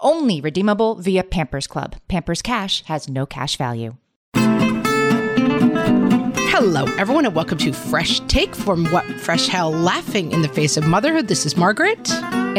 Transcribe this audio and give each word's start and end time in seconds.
Only 0.00 0.40
redeemable 0.40 0.94
via 0.94 1.24
Pampers 1.24 1.66
Club. 1.66 1.96
Pampers 2.06 2.40
Cash 2.40 2.84
has 2.84 3.08
no 3.08 3.26
cash 3.26 3.56
value. 3.56 3.96
Hello, 6.50 6.84
everyone, 6.96 7.26
and 7.26 7.34
welcome 7.34 7.58
to 7.58 7.72
Fresh 7.72 8.20
Take 8.28 8.54
from 8.54 8.86
What 8.92 9.04
Fresh 9.20 9.48
Hell 9.48 9.72
Laughing 9.72 10.30
in 10.30 10.42
the 10.42 10.48
Face 10.48 10.76
of 10.76 10.86
Motherhood. 10.86 11.26
This 11.26 11.44
is 11.44 11.56
Margaret. 11.56 12.08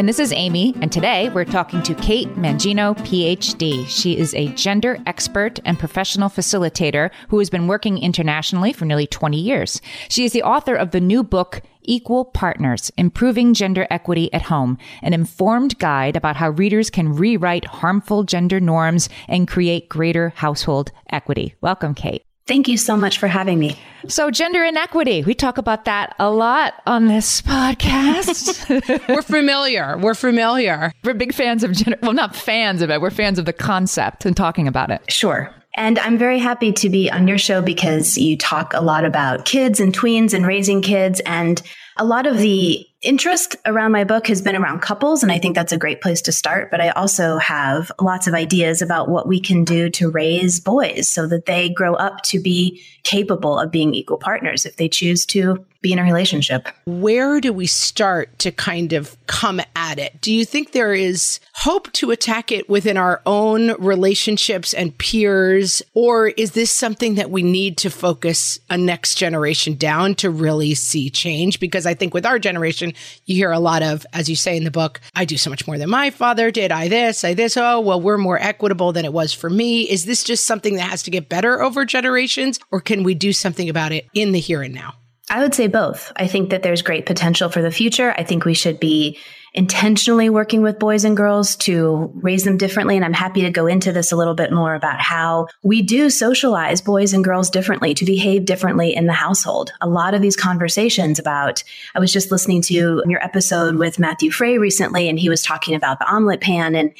And 0.00 0.08
this 0.08 0.18
is 0.18 0.32
Amy. 0.32 0.74
And 0.80 0.90
today 0.90 1.28
we're 1.28 1.44
talking 1.44 1.82
to 1.82 1.94
Kate 1.94 2.28
Mangino, 2.28 2.96
PhD. 3.00 3.86
She 3.86 4.16
is 4.16 4.32
a 4.32 4.48
gender 4.54 4.96
expert 5.04 5.60
and 5.66 5.78
professional 5.78 6.30
facilitator 6.30 7.10
who 7.28 7.38
has 7.38 7.50
been 7.50 7.66
working 7.66 7.98
internationally 7.98 8.72
for 8.72 8.86
nearly 8.86 9.06
20 9.06 9.38
years. 9.38 9.82
She 10.08 10.24
is 10.24 10.32
the 10.32 10.42
author 10.42 10.74
of 10.74 10.92
the 10.92 11.02
new 11.02 11.22
book, 11.22 11.60
Equal 11.82 12.24
Partners 12.24 12.90
Improving 12.96 13.52
Gender 13.52 13.86
Equity 13.90 14.32
at 14.32 14.40
Home, 14.40 14.78
an 15.02 15.12
informed 15.12 15.78
guide 15.78 16.16
about 16.16 16.36
how 16.36 16.48
readers 16.48 16.88
can 16.88 17.12
rewrite 17.12 17.66
harmful 17.66 18.24
gender 18.24 18.58
norms 18.58 19.10
and 19.28 19.46
create 19.46 19.90
greater 19.90 20.30
household 20.30 20.92
equity. 21.10 21.56
Welcome, 21.60 21.94
Kate. 21.94 22.24
Thank 22.50 22.66
you 22.66 22.76
so 22.78 22.96
much 22.96 23.18
for 23.18 23.28
having 23.28 23.60
me. 23.60 23.78
So, 24.08 24.28
gender 24.32 24.64
inequity, 24.64 25.22
we 25.22 25.34
talk 25.34 25.56
about 25.56 25.84
that 25.84 26.16
a 26.18 26.32
lot 26.32 26.74
on 26.84 27.06
this 27.06 27.40
podcast. 27.42 29.08
we're 29.08 29.22
familiar. 29.22 29.96
We're 29.96 30.16
familiar. 30.16 30.92
We're 31.04 31.14
big 31.14 31.32
fans 31.32 31.62
of 31.62 31.70
gender, 31.70 31.96
well, 32.02 32.12
not 32.12 32.34
fans 32.34 32.82
of 32.82 32.90
it, 32.90 33.00
we're 33.00 33.10
fans 33.10 33.38
of 33.38 33.44
the 33.44 33.52
concept 33.52 34.26
and 34.26 34.36
talking 34.36 34.66
about 34.66 34.90
it. 34.90 35.00
Sure. 35.12 35.54
And 35.76 36.00
I'm 36.00 36.18
very 36.18 36.40
happy 36.40 36.72
to 36.72 36.90
be 36.90 37.08
on 37.08 37.28
your 37.28 37.38
show 37.38 37.62
because 37.62 38.18
you 38.18 38.36
talk 38.36 38.74
a 38.74 38.80
lot 38.80 39.04
about 39.04 39.44
kids 39.44 39.78
and 39.78 39.94
tweens 39.94 40.34
and 40.34 40.44
raising 40.44 40.82
kids. 40.82 41.20
And 41.26 41.62
a 42.00 42.04
lot 42.04 42.26
of 42.26 42.38
the 42.38 42.86
interest 43.02 43.56
around 43.66 43.92
my 43.92 44.04
book 44.04 44.26
has 44.26 44.42
been 44.42 44.56
around 44.56 44.80
couples, 44.80 45.22
and 45.22 45.30
I 45.30 45.38
think 45.38 45.54
that's 45.54 45.72
a 45.72 45.78
great 45.78 46.00
place 46.00 46.22
to 46.22 46.32
start. 46.32 46.70
But 46.70 46.80
I 46.80 46.90
also 46.90 47.36
have 47.38 47.92
lots 48.00 48.26
of 48.26 48.34
ideas 48.34 48.82
about 48.82 49.08
what 49.08 49.28
we 49.28 49.38
can 49.38 49.64
do 49.64 49.90
to 49.90 50.10
raise 50.10 50.60
boys 50.60 51.08
so 51.08 51.26
that 51.26 51.46
they 51.46 51.68
grow 51.68 51.94
up 51.94 52.22
to 52.24 52.40
be 52.40 52.82
capable 53.02 53.58
of 53.58 53.70
being 53.70 53.94
equal 53.94 54.18
partners 54.18 54.66
if 54.66 54.76
they 54.76 54.88
choose 54.88 55.24
to 55.26 55.64
be 55.82 55.92
in 55.94 55.98
a 55.98 56.04
relationship. 56.04 56.68
Where 56.84 57.40
do 57.40 57.54
we 57.54 57.66
start 57.66 58.38
to 58.40 58.52
kind 58.52 58.92
of 58.92 59.16
come 59.26 59.62
at 59.74 59.98
it? 59.98 60.20
Do 60.20 60.30
you 60.30 60.44
think 60.44 60.72
there 60.72 60.92
is 60.92 61.40
hope 61.54 61.90
to 61.94 62.10
attack 62.10 62.52
it 62.52 62.68
within 62.68 62.98
our 62.98 63.22
own 63.24 63.72
relationships 63.82 64.74
and 64.74 64.96
peers? 64.98 65.80
Or 65.94 66.28
is 66.28 66.52
this 66.52 66.70
something 66.70 67.14
that 67.14 67.30
we 67.30 67.42
need 67.42 67.78
to 67.78 67.88
focus 67.88 68.58
a 68.68 68.76
next 68.76 69.14
generation 69.14 69.74
down 69.74 70.16
to 70.16 70.28
really 70.28 70.74
see 70.74 71.08
change? 71.08 71.60
Because 71.60 71.86
think 71.94 72.14
with 72.14 72.26
our 72.26 72.38
generation, 72.38 72.92
you 73.26 73.34
hear 73.34 73.52
a 73.52 73.58
lot 73.58 73.82
of, 73.82 74.06
as 74.12 74.28
you 74.28 74.36
say 74.36 74.56
in 74.56 74.64
the 74.64 74.70
book, 74.70 75.00
I 75.14 75.24
do 75.24 75.36
so 75.36 75.50
much 75.50 75.66
more 75.66 75.78
than 75.78 75.90
my 75.90 76.10
father 76.10 76.50
did. 76.50 76.72
I 76.72 76.88
this, 76.88 77.24
I 77.24 77.34
this. 77.34 77.56
Oh, 77.56 77.80
well, 77.80 78.00
we're 78.00 78.18
more 78.18 78.40
equitable 78.40 78.92
than 78.92 79.04
it 79.04 79.12
was 79.12 79.32
for 79.32 79.50
me. 79.50 79.82
Is 79.82 80.04
this 80.04 80.24
just 80.24 80.44
something 80.44 80.76
that 80.76 80.90
has 80.90 81.02
to 81.04 81.10
get 81.10 81.28
better 81.28 81.62
over 81.62 81.84
generations? 81.84 82.58
Or 82.70 82.80
can 82.80 83.02
we 83.02 83.14
do 83.14 83.32
something 83.32 83.68
about 83.68 83.92
it 83.92 84.06
in 84.14 84.32
the 84.32 84.40
here 84.40 84.62
and 84.62 84.74
now? 84.74 84.94
I 85.30 85.40
would 85.40 85.54
say 85.54 85.68
both. 85.68 86.12
I 86.16 86.26
think 86.26 86.50
that 86.50 86.62
there's 86.64 86.82
great 86.82 87.06
potential 87.06 87.48
for 87.50 87.62
the 87.62 87.70
future. 87.70 88.12
I 88.16 88.24
think 88.24 88.44
we 88.44 88.54
should 88.54 88.80
be 88.80 89.18
intentionally 89.52 90.30
working 90.30 90.62
with 90.62 90.78
boys 90.78 91.04
and 91.04 91.16
girls 91.16 91.56
to 91.56 92.10
raise 92.14 92.44
them 92.44 92.56
differently. 92.56 92.96
And 92.96 93.04
I'm 93.04 93.12
happy 93.12 93.42
to 93.42 93.50
go 93.50 93.66
into 93.66 93.92
this 93.92 94.12
a 94.12 94.16
little 94.16 94.34
bit 94.34 94.52
more 94.52 94.74
about 94.74 95.00
how 95.00 95.48
we 95.62 95.82
do 95.82 96.08
socialize 96.10 96.80
boys 96.80 97.12
and 97.12 97.24
girls 97.24 97.50
differently 97.50 97.94
to 97.94 98.04
behave 98.04 98.44
differently 98.44 98.94
in 98.94 99.06
the 99.06 99.12
household. 99.12 99.72
A 99.80 99.88
lot 99.88 100.14
of 100.14 100.22
these 100.22 100.36
conversations 100.36 101.18
about, 101.18 101.64
I 101.94 102.00
was 102.00 102.12
just 102.12 102.30
listening 102.30 102.62
to 102.62 102.74
your 103.06 103.24
episode 103.24 103.76
with 103.76 103.98
Matthew 103.98 104.30
Fray 104.30 104.58
recently, 104.58 105.08
and 105.08 105.18
he 105.18 105.28
was 105.28 105.42
talking 105.42 105.74
about 105.74 105.98
the 105.98 106.10
omelet 106.10 106.40
pan 106.40 106.74
and 106.74 106.92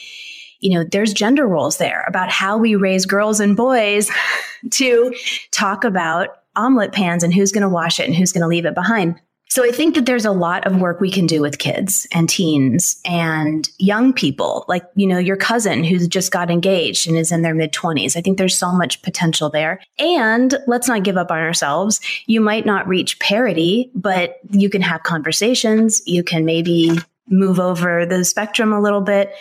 you 0.60 0.75
know, 0.75 0.84
there's 0.84 1.15
gender 1.15 1.49
roles 1.49 1.78
there 1.78 2.05
about 2.06 2.28
how 2.28 2.59
we 2.59 2.75
raise 2.75 3.06
girls 3.06 3.41
and 3.41 3.56
boys 3.56 4.10
to 4.72 5.15
talk 5.50 5.84
about 5.84 6.28
omelet 6.55 6.93
pans 6.93 7.22
and 7.22 7.33
who's 7.33 7.53
going 7.53 7.62
to 7.62 7.69
wash 7.69 7.99
it 7.99 8.06
and 8.06 8.15
who's 8.15 8.33
going 8.33 8.43
to 8.43 8.49
leave 8.49 8.66
it 8.66 8.75
behind. 8.75 9.19
So 9.50 9.65
I 9.65 9.72
think 9.72 9.97
that 9.97 10.06
there's 10.06 10.25
a 10.25 10.31
lot 10.31 10.65
of 10.65 10.81
work 10.81 11.00
we 11.00 11.11
can 11.11 11.27
do 11.27 11.41
with 11.41 11.59
kids 11.59 12.06
and 12.12 12.28
teens 12.28 13.00
and 13.05 13.69
young 13.78 14.12
people, 14.12 14.65
like, 14.69 14.84
you 14.94 15.09
know, 15.09 15.19
your 15.19 15.37
cousin 15.37 15.83
who's 15.83 16.06
just 16.06 16.31
got 16.31 16.53
engaged 16.53 17.09
and 17.09 17.16
is 17.16 17.33
in 17.33 17.43
their 17.43 17.55
mid 17.55 17.72
20s. 17.72 18.16
I 18.16 18.21
think 18.21 18.39
there's 18.39 18.56
so 18.56 18.71
much 18.71 19.03
potential 19.03 19.50
there. 19.50 19.81
And 19.99 20.56
let's 20.69 20.87
not 20.87 21.03
give 21.03 21.16
up 21.16 21.33
on 21.33 21.39
ourselves. 21.39 22.00
You 22.27 22.41
might 22.41 22.65
not 22.65 22.87
reach 22.87 23.19
parity, 23.19 23.91
but 23.93 24.39
you 24.53 24.71
can 24.71 24.83
have 24.83 25.03
conversations. 25.03 26.00
You 26.06 26.22
can 26.22 26.44
maybe 26.44 26.97
move 27.27 27.59
over 27.59 28.06
the 28.06 28.25
spectrum 28.25 28.72
a 28.72 28.81
little 28.81 29.00
bit 29.00 29.34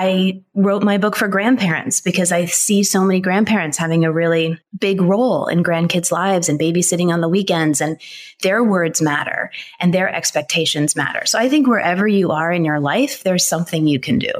I 0.00 0.44
wrote 0.54 0.84
my 0.84 0.96
book 0.96 1.16
for 1.16 1.26
grandparents 1.26 2.00
because 2.00 2.30
I 2.30 2.44
see 2.44 2.84
so 2.84 3.02
many 3.02 3.18
grandparents 3.18 3.76
having 3.76 4.04
a 4.04 4.12
really 4.12 4.56
big 4.78 5.00
role 5.00 5.48
in 5.48 5.64
grandkids' 5.64 6.12
lives 6.12 6.48
and 6.48 6.56
babysitting 6.56 7.12
on 7.12 7.20
the 7.20 7.28
weekends, 7.28 7.80
and 7.80 8.00
their 8.42 8.62
words 8.62 9.02
matter 9.02 9.50
and 9.80 9.92
their 9.92 10.08
expectations 10.08 10.94
matter. 10.94 11.26
So 11.26 11.36
I 11.36 11.48
think 11.48 11.66
wherever 11.66 12.06
you 12.06 12.30
are 12.30 12.52
in 12.52 12.64
your 12.64 12.78
life, 12.78 13.24
there's 13.24 13.44
something 13.44 13.88
you 13.88 13.98
can 13.98 14.20
do. 14.20 14.30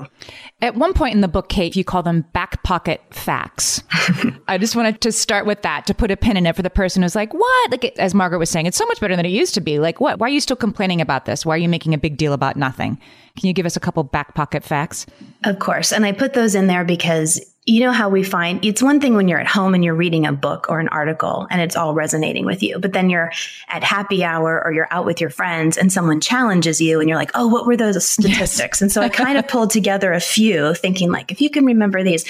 At 0.60 0.74
one 0.74 0.92
point 0.92 1.14
in 1.14 1.20
the 1.20 1.28
book, 1.28 1.48
Kate, 1.48 1.76
you 1.76 1.84
call 1.84 2.02
them 2.02 2.22
back 2.32 2.64
pocket 2.64 3.00
facts. 3.10 3.80
I 4.48 4.58
just 4.58 4.74
wanted 4.74 5.00
to 5.02 5.12
start 5.12 5.46
with 5.46 5.62
that 5.62 5.86
to 5.86 5.94
put 5.94 6.10
a 6.10 6.16
pin 6.16 6.36
in 6.36 6.46
it 6.46 6.56
for 6.56 6.62
the 6.62 6.70
person 6.70 7.02
who's 7.02 7.14
like, 7.14 7.32
what? 7.32 7.70
Like, 7.70 7.84
as 7.96 8.12
Margaret 8.12 8.41
was 8.41 8.50
saying, 8.50 8.66
it's 8.66 8.76
so 8.76 8.86
much 8.86 8.98
better 8.98 9.14
than 9.14 9.24
it 9.24 9.30
used 9.30 9.54
to 9.54 9.60
be. 9.60 9.78
Like, 9.78 10.00
what? 10.00 10.19
Why 10.19 10.26
are 10.26 10.30
you 10.30 10.41
still 10.41 10.56
complaining 10.56 11.00
about 11.00 11.26
this? 11.26 11.46
Why 11.46 11.54
are 11.54 11.58
you 11.58 11.69
making 11.69 11.94
a 11.94 11.98
big 11.98 12.16
deal 12.16 12.32
about 12.32 12.56
nothing? 12.56 12.98
Can 13.38 13.46
you 13.46 13.52
give 13.52 13.66
us 13.66 13.76
a 13.76 13.80
couple 13.80 14.02
back 14.02 14.34
pocket 14.34 14.64
facts? 14.64 15.06
Of 15.44 15.60
course. 15.60 15.92
And 15.92 16.04
I 16.04 16.10
put 16.10 16.34
those 16.34 16.56
in 16.56 16.66
there 16.66 16.84
because 16.84 17.40
you 17.68 17.80
know 17.80 17.92
how 17.92 18.08
we 18.08 18.22
find 18.22 18.64
it's 18.64 18.82
one 18.82 18.98
thing 18.98 19.14
when 19.14 19.28
you're 19.28 19.38
at 19.38 19.46
home 19.46 19.74
and 19.74 19.84
you're 19.84 19.94
reading 19.94 20.26
a 20.26 20.32
book 20.32 20.66
or 20.70 20.80
an 20.80 20.88
article 20.88 21.46
and 21.50 21.60
it's 21.60 21.76
all 21.76 21.94
resonating 21.94 22.46
with 22.46 22.62
you, 22.62 22.78
but 22.78 22.94
then 22.94 23.10
you're 23.10 23.30
at 23.68 23.84
happy 23.84 24.24
hour 24.24 24.62
or 24.64 24.72
you're 24.72 24.88
out 24.90 25.04
with 25.04 25.20
your 25.20 25.28
friends 25.28 25.76
and 25.76 25.92
someone 25.92 26.20
challenges 26.20 26.80
you 26.80 26.98
and 26.98 27.08
you're 27.08 27.18
like, 27.18 27.30
oh, 27.34 27.46
what 27.46 27.66
were 27.66 27.76
those 27.76 28.06
statistics? 28.06 28.78
Yes. 28.78 28.82
and 28.82 28.90
so 28.90 29.02
I 29.02 29.10
kind 29.10 29.37
of 29.37 29.46
pulled 29.48 29.70
together 29.70 30.12
a 30.12 30.20
few 30.20 30.75
thinking 30.75 31.10
like, 31.10 31.31
if 31.31 31.40
you 31.40 31.50
can 31.50 31.66
remember 31.66 32.02
these, 32.02 32.25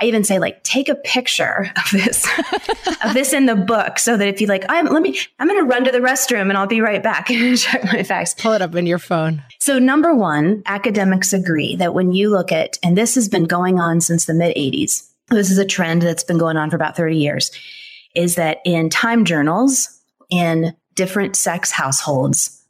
I 0.00 0.04
even 0.04 0.22
say 0.22 0.38
like, 0.38 0.62
take 0.62 0.88
a 0.88 0.94
picture 0.94 1.72
of 1.76 1.90
this, 1.90 2.28
of 3.04 3.14
this 3.14 3.32
in 3.32 3.46
the 3.46 3.56
book 3.56 3.98
so 3.98 4.16
that 4.16 4.28
if 4.28 4.40
you 4.40 4.46
like, 4.46 4.64
I'm, 4.68 4.86
let 4.86 5.02
me, 5.02 5.18
I'm 5.40 5.48
going 5.48 5.60
to 5.60 5.68
run 5.68 5.84
to 5.84 5.90
the 5.90 5.98
restroom 5.98 6.48
and 6.48 6.56
I'll 6.56 6.68
be 6.68 6.80
right 6.80 7.02
back 7.02 7.30
and 7.32 7.58
check 7.58 7.84
my 7.84 8.04
facts. 8.04 8.34
Pull 8.34 8.52
it 8.52 8.62
up 8.62 8.74
in 8.76 8.86
your 8.86 8.98
phone. 8.98 9.42
So 9.58 9.78
number 9.78 10.14
one, 10.14 10.62
academics 10.66 11.32
agree 11.32 11.74
that 11.76 11.94
when 11.94 12.12
you 12.12 12.30
look 12.30 12.52
at, 12.52 12.78
and 12.82 12.96
this 12.96 13.14
has 13.14 13.28
been 13.28 13.44
going 13.44 13.80
on 13.80 14.00
since 14.00 14.26
the 14.26 14.34
mid 14.34 14.54
80s, 14.56 14.83
this 15.30 15.50
is 15.50 15.58
a 15.58 15.64
trend 15.64 16.02
that's 16.02 16.24
been 16.24 16.38
going 16.38 16.56
on 16.56 16.70
for 16.70 16.76
about 16.76 16.96
30 16.96 17.16
years, 17.16 17.50
is 18.14 18.36
that 18.36 18.58
in 18.64 18.90
time 18.90 19.24
journals, 19.24 20.00
in 20.30 20.74
different 20.94 21.36
sex 21.36 21.70
households, 21.70 22.62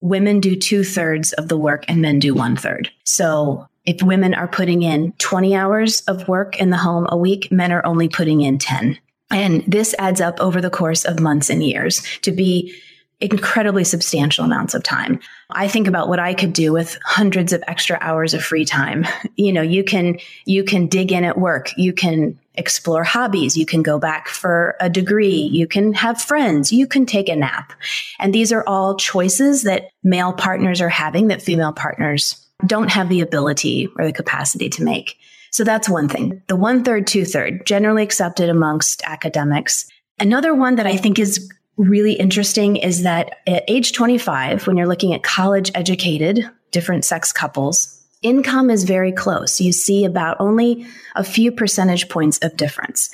women 0.00 0.40
do 0.40 0.56
two 0.56 0.84
thirds 0.84 1.32
of 1.34 1.48
the 1.48 1.56
work 1.56 1.84
and 1.88 2.02
men 2.02 2.18
do 2.18 2.34
one 2.34 2.56
third. 2.56 2.90
So 3.04 3.66
if 3.84 4.02
women 4.02 4.34
are 4.34 4.48
putting 4.48 4.82
in 4.82 5.12
20 5.18 5.54
hours 5.54 6.00
of 6.02 6.28
work 6.28 6.58
in 6.60 6.70
the 6.70 6.76
home 6.76 7.06
a 7.08 7.16
week, 7.16 7.50
men 7.50 7.72
are 7.72 7.84
only 7.84 8.08
putting 8.08 8.42
in 8.42 8.58
10. 8.58 8.98
And 9.30 9.64
this 9.66 9.94
adds 9.98 10.20
up 10.20 10.38
over 10.40 10.60
the 10.60 10.70
course 10.70 11.04
of 11.04 11.18
months 11.18 11.48
and 11.48 11.64
years 11.64 12.02
to 12.20 12.32
be 12.32 12.74
incredibly 13.22 13.84
substantial 13.84 14.44
amounts 14.44 14.74
of 14.74 14.82
time. 14.82 15.20
I 15.50 15.68
think 15.68 15.86
about 15.86 16.08
what 16.08 16.18
I 16.18 16.34
could 16.34 16.52
do 16.52 16.72
with 16.72 16.98
hundreds 17.04 17.52
of 17.52 17.62
extra 17.68 17.96
hours 18.00 18.34
of 18.34 18.42
free 18.42 18.64
time. 18.64 19.06
You 19.36 19.52
know, 19.52 19.62
you 19.62 19.82
can 19.82 20.18
you 20.44 20.62
can 20.62 20.86
dig 20.86 21.10
in 21.10 21.24
at 21.24 21.38
work, 21.38 21.70
you 21.76 21.92
can 21.92 22.38
explore 22.54 23.02
hobbies, 23.02 23.56
you 23.56 23.64
can 23.64 23.82
go 23.82 23.98
back 23.98 24.28
for 24.28 24.76
a 24.78 24.90
degree, 24.90 25.34
you 25.34 25.66
can 25.66 25.94
have 25.94 26.20
friends, 26.20 26.70
you 26.70 26.86
can 26.86 27.06
take 27.06 27.28
a 27.28 27.36
nap. 27.36 27.72
And 28.18 28.34
these 28.34 28.52
are 28.52 28.62
all 28.66 28.96
choices 28.96 29.62
that 29.62 29.90
male 30.04 30.32
partners 30.32 30.80
are 30.80 30.88
having 30.88 31.28
that 31.28 31.42
female 31.42 31.72
partners 31.72 32.36
don't 32.66 32.90
have 32.90 33.08
the 33.08 33.20
ability 33.20 33.88
or 33.96 34.04
the 34.04 34.12
capacity 34.12 34.68
to 34.68 34.84
make. 34.84 35.16
So 35.50 35.64
that's 35.64 35.88
one 35.88 36.08
thing. 36.08 36.42
The 36.48 36.56
one 36.56 36.84
third, 36.84 37.06
two 37.06 37.24
third, 37.24 37.66
generally 37.66 38.02
accepted 38.02 38.48
amongst 38.48 39.02
academics. 39.04 39.86
Another 40.20 40.54
one 40.54 40.76
that 40.76 40.86
I 40.86 40.96
think 40.96 41.18
is 41.18 41.50
really 41.82 42.12
interesting 42.12 42.76
is 42.76 43.02
that 43.02 43.40
at 43.46 43.64
age 43.68 43.92
25, 43.92 44.66
when 44.66 44.76
you're 44.76 44.86
looking 44.86 45.14
at 45.14 45.22
college 45.22 45.70
educated 45.74 46.48
different 46.70 47.04
sex 47.04 47.32
couples, 47.32 48.02
income 48.22 48.70
is 48.70 48.84
very 48.84 49.12
close. 49.12 49.60
You 49.60 49.72
see 49.72 50.04
about 50.04 50.36
only 50.40 50.86
a 51.16 51.24
few 51.24 51.52
percentage 51.52 52.08
points 52.08 52.38
of 52.38 52.56
difference. 52.56 53.10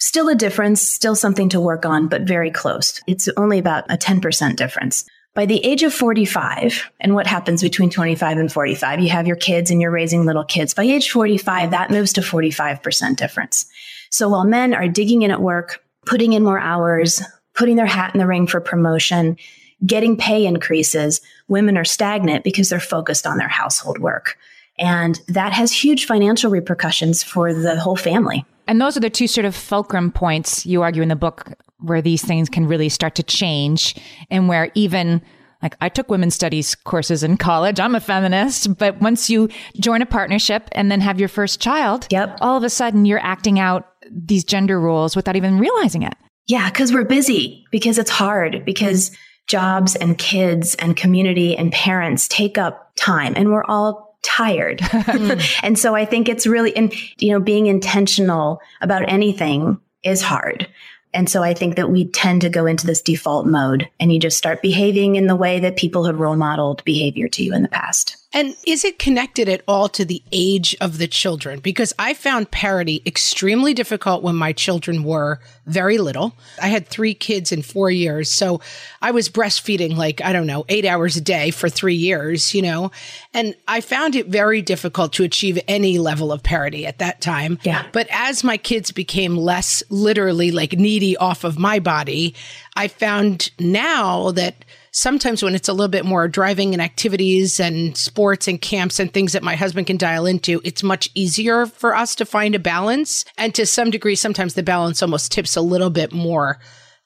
Still 0.00 0.28
a 0.28 0.34
difference, 0.34 0.82
still 0.82 1.16
something 1.16 1.48
to 1.50 1.60
work 1.60 1.84
on, 1.84 2.08
but 2.08 2.22
very 2.22 2.50
close. 2.50 3.00
It's 3.06 3.28
only 3.36 3.58
about 3.58 3.90
a 3.90 3.96
10% 3.96 4.56
difference. 4.56 5.04
By 5.34 5.46
the 5.46 5.64
age 5.64 5.82
of 5.82 5.94
45, 5.94 6.90
and 7.00 7.14
what 7.14 7.26
happens 7.26 7.62
between 7.62 7.90
25 7.90 8.38
and 8.38 8.52
45, 8.52 9.00
you 9.00 9.10
have 9.10 9.26
your 9.26 9.36
kids 9.36 9.70
and 9.70 9.80
you're 9.80 9.90
raising 9.90 10.24
little 10.24 10.44
kids. 10.44 10.74
By 10.74 10.84
age 10.84 11.10
45, 11.10 11.70
that 11.70 11.90
moves 11.90 12.12
to 12.14 12.20
45% 12.20 13.16
difference. 13.16 13.66
So 14.10 14.28
while 14.28 14.44
men 14.44 14.74
are 14.74 14.88
digging 14.88 15.22
in 15.22 15.30
at 15.30 15.42
work, 15.42 15.80
putting 16.06 16.32
in 16.32 16.42
more 16.42 16.58
hours, 16.58 17.22
putting 17.58 17.76
their 17.76 17.86
hat 17.86 18.14
in 18.14 18.20
the 18.20 18.26
ring 18.26 18.46
for 18.46 18.60
promotion, 18.60 19.36
getting 19.84 20.16
pay 20.16 20.46
increases, 20.46 21.20
women 21.48 21.76
are 21.76 21.84
stagnant 21.84 22.44
because 22.44 22.68
they're 22.68 22.78
focused 22.78 23.26
on 23.26 23.36
their 23.36 23.48
household 23.48 23.98
work. 23.98 24.38
And 24.78 25.20
that 25.26 25.52
has 25.52 25.72
huge 25.72 26.06
financial 26.06 26.52
repercussions 26.52 27.24
for 27.24 27.52
the 27.52 27.78
whole 27.78 27.96
family. 27.96 28.44
And 28.68 28.80
those 28.80 28.96
are 28.96 29.00
the 29.00 29.10
two 29.10 29.26
sort 29.26 29.44
of 29.44 29.56
fulcrum 29.56 30.12
points 30.12 30.64
you 30.64 30.82
argue 30.82 31.02
in 31.02 31.08
the 31.08 31.16
book 31.16 31.52
where 31.80 32.00
these 32.00 32.24
things 32.24 32.48
can 32.48 32.66
really 32.66 32.88
start 32.88 33.16
to 33.16 33.24
change 33.24 33.96
and 34.30 34.48
where 34.48 34.70
even 34.74 35.20
like 35.60 35.74
I 35.80 35.88
took 35.88 36.08
women's 36.08 36.36
studies 36.36 36.76
courses 36.76 37.24
in 37.24 37.36
college. 37.36 37.80
I'm 37.80 37.96
a 37.96 38.00
feminist, 38.00 38.78
but 38.78 39.00
once 39.00 39.28
you 39.28 39.48
join 39.80 40.00
a 40.00 40.06
partnership 40.06 40.68
and 40.72 40.92
then 40.92 41.00
have 41.00 41.18
your 41.18 41.28
first 41.28 41.60
child, 41.60 42.06
yep. 42.10 42.38
all 42.40 42.56
of 42.56 42.62
a 42.62 42.70
sudden 42.70 43.04
you're 43.04 43.18
acting 43.18 43.58
out 43.58 43.88
these 44.08 44.44
gender 44.44 44.78
roles 44.78 45.16
without 45.16 45.34
even 45.34 45.58
realizing 45.58 46.02
it. 46.02 46.14
Yeah, 46.48 46.70
because 46.70 46.92
we're 46.92 47.04
busy, 47.04 47.66
because 47.70 47.98
it's 47.98 48.10
hard, 48.10 48.64
because 48.64 49.10
jobs 49.46 49.96
and 49.96 50.18
kids 50.18 50.74
and 50.76 50.96
community 50.96 51.56
and 51.56 51.72
parents 51.72 52.26
take 52.28 52.58
up 52.58 52.92
time 52.96 53.34
and 53.36 53.50
we're 53.50 53.64
all 53.64 54.18
tired. 54.22 54.80
Hmm. 55.08 55.38
and 55.62 55.78
so 55.78 55.94
I 55.94 56.04
think 56.04 56.28
it's 56.28 56.46
really, 56.46 56.76
and, 56.76 56.92
you 57.20 57.32
know, 57.32 57.40
being 57.40 57.66
intentional 57.66 58.60
about 58.80 59.08
anything 59.08 59.80
is 60.02 60.20
hard. 60.20 60.68
And 61.14 61.30
so 61.30 61.42
I 61.42 61.54
think 61.54 61.76
that 61.76 61.90
we 61.90 62.08
tend 62.10 62.42
to 62.42 62.50
go 62.50 62.66
into 62.66 62.86
this 62.86 63.00
default 63.00 63.46
mode 63.46 63.88
and 63.98 64.12
you 64.12 64.20
just 64.20 64.36
start 64.36 64.60
behaving 64.60 65.16
in 65.16 65.26
the 65.26 65.36
way 65.36 65.60
that 65.60 65.76
people 65.76 66.04
have 66.04 66.20
role 66.20 66.36
modeled 66.36 66.84
behavior 66.84 67.28
to 67.28 67.42
you 67.42 67.54
in 67.54 67.62
the 67.62 67.68
past. 67.68 68.17
And 68.34 68.54
is 68.66 68.84
it 68.84 68.98
connected 68.98 69.48
at 69.48 69.62
all 69.66 69.88
to 69.88 70.04
the 70.04 70.22
age 70.32 70.76
of 70.82 70.98
the 70.98 71.08
children? 71.08 71.60
Because 71.60 71.94
I 71.98 72.12
found 72.12 72.50
parity 72.50 73.02
extremely 73.06 73.72
difficult 73.72 74.22
when 74.22 74.36
my 74.36 74.52
children 74.52 75.02
were 75.02 75.40
very 75.64 75.96
little. 75.96 76.34
I 76.60 76.68
had 76.68 76.86
three 76.86 77.14
kids 77.14 77.52
in 77.52 77.62
four 77.62 77.90
years. 77.90 78.30
So 78.30 78.60
I 79.00 79.12
was 79.12 79.30
breastfeeding 79.30 79.96
like, 79.96 80.20
I 80.20 80.34
don't 80.34 80.46
know, 80.46 80.66
eight 80.68 80.84
hours 80.84 81.16
a 81.16 81.22
day 81.22 81.50
for 81.50 81.70
three 81.70 81.94
years, 81.94 82.54
you 82.54 82.60
know, 82.60 82.90
and 83.32 83.54
I 83.66 83.80
found 83.80 84.14
it 84.14 84.26
very 84.26 84.60
difficult 84.60 85.14
to 85.14 85.24
achieve 85.24 85.58
any 85.66 85.98
level 85.98 86.30
of 86.30 86.42
parity 86.42 86.84
at 86.84 86.98
that 86.98 87.22
time. 87.22 87.58
Yeah. 87.62 87.86
But 87.92 88.08
as 88.10 88.44
my 88.44 88.58
kids 88.58 88.92
became 88.92 89.38
less 89.38 89.82
literally 89.88 90.50
like 90.50 90.72
needy 90.74 91.16
off 91.16 91.44
of 91.44 91.58
my 91.58 91.78
body, 91.78 92.34
I 92.76 92.88
found 92.88 93.50
now 93.58 94.32
that 94.32 94.66
sometimes 94.90 95.42
when 95.42 95.54
it's 95.54 95.68
a 95.68 95.72
little 95.72 95.88
bit 95.88 96.04
more 96.04 96.28
driving 96.28 96.72
and 96.72 96.82
activities 96.82 97.60
and 97.60 97.96
sports 97.96 98.48
and 98.48 98.60
camps 98.60 98.98
and 98.98 99.12
things 99.12 99.32
that 99.32 99.42
my 99.42 99.56
husband 99.56 99.86
can 99.86 99.96
dial 99.96 100.26
into, 100.26 100.60
it's 100.64 100.82
much 100.82 101.08
easier 101.14 101.66
for 101.66 101.94
us 101.94 102.14
to 102.16 102.24
find 102.24 102.54
a 102.54 102.58
balance. 102.58 103.24
And 103.36 103.54
to 103.54 103.66
some 103.66 103.90
degree, 103.90 104.14
sometimes 104.14 104.54
the 104.54 104.62
balance 104.62 105.02
almost 105.02 105.32
tips 105.32 105.56
a 105.56 105.60
little 105.60 105.90
bit 105.90 106.12
more 106.12 106.58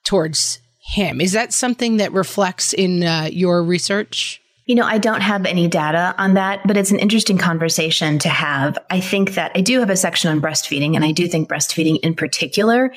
towards 0.04 0.58
him. 0.82 1.20
Is 1.20 1.32
that 1.32 1.52
something 1.52 1.98
that 1.98 2.12
reflects 2.12 2.72
in 2.72 3.04
uh, 3.04 3.28
your 3.30 3.62
research? 3.62 4.40
You 4.66 4.76
know, 4.76 4.84
I 4.84 4.98
don't 4.98 5.20
have 5.20 5.44
any 5.44 5.66
data 5.66 6.14
on 6.18 6.34
that, 6.34 6.66
but 6.66 6.76
it's 6.76 6.92
an 6.92 6.98
interesting 6.98 7.36
conversation 7.36 8.18
to 8.20 8.28
have. 8.28 8.78
I 8.90 9.00
think 9.00 9.34
that 9.34 9.52
I 9.54 9.60
do 9.60 9.80
have 9.80 9.90
a 9.90 9.96
section 9.96 10.30
on 10.30 10.40
breastfeeding, 10.40 10.94
and 10.94 11.04
I 11.04 11.12
do 11.12 11.26
think 11.26 11.48
breastfeeding 11.48 11.98
in 12.00 12.14
particular 12.14 12.92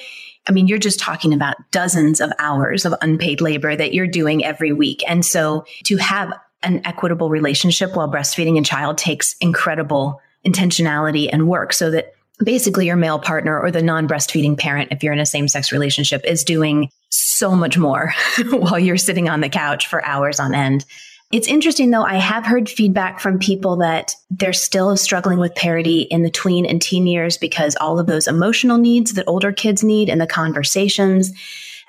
I 0.47 0.51
mean, 0.51 0.67
you're 0.67 0.77
just 0.77 0.99
talking 0.99 1.33
about 1.33 1.55
dozens 1.71 2.21
of 2.21 2.31
hours 2.39 2.85
of 2.85 2.93
unpaid 3.01 3.41
labor 3.41 3.75
that 3.75 3.93
you're 3.93 4.07
doing 4.07 4.45
every 4.45 4.71
week. 4.71 5.03
And 5.07 5.25
so 5.25 5.65
to 5.85 5.97
have 5.97 6.33
an 6.63 6.81
equitable 6.85 7.29
relationship 7.29 7.95
while 7.95 8.11
breastfeeding 8.11 8.59
a 8.59 8.63
child 8.63 8.97
takes 8.97 9.35
incredible 9.39 10.21
intentionality 10.45 11.29
and 11.31 11.47
work 11.47 11.73
so 11.73 11.89
that 11.91 12.13
basically 12.43 12.85
your 12.87 12.95
male 12.95 13.19
partner 13.19 13.59
or 13.59 13.71
the 13.71 13.81
non 13.81 14.07
breastfeeding 14.07 14.57
parent, 14.57 14.91
if 14.91 15.03
you're 15.03 15.13
in 15.13 15.19
a 15.19 15.25
same 15.25 15.47
sex 15.47 15.71
relationship, 15.71 16.23
is 16.25 16.43
doing 16.43 16.89
so 17.09 17.55
much 17.55 17.77
more 17.77 18.13
while 18.49 18.79
you're 18.79 18.97
sitting 18.97 19.29
on 19.29 19.41
the 19.41 19.49
couch 19.49 19.87
for 19.87 20.03
hours 20.05 20.39
on 20.39 20.53
end. 20.53 20.85
It's 21.31 21.47
interesting 21.47 21.91
though, 21.91 22.03
I 22.03 22.15
have 22.15 22.45
heard 22.45 22.69
feedback 22.69 23.19
from 23.19 23.39
people 23.39 23.77
that 23.77 24.15
they're 24.29 24.53
still 24.53 24.95
struggling 24.95 25.39
with 25.39 25.55
parity 25.55 26.01
in 26.01 26.23
the 26.23 26.29
tween 26.29 26.65
and 26.65 26.81
teen 26.81 27.07
years 27.07 27.37
because 27.37 27.75
all 27.81 27.99
of 27.99 28.07
those 28.07 28.27
emotional 28.27 28.77
needs 28.77 29.13
that 29.13 29.27
older 29.27 29.51
kids 29.51 29.83
need 29.83 30.09
and 30.09 30.21
the 30.21 30.27
conversations 30.27 31.31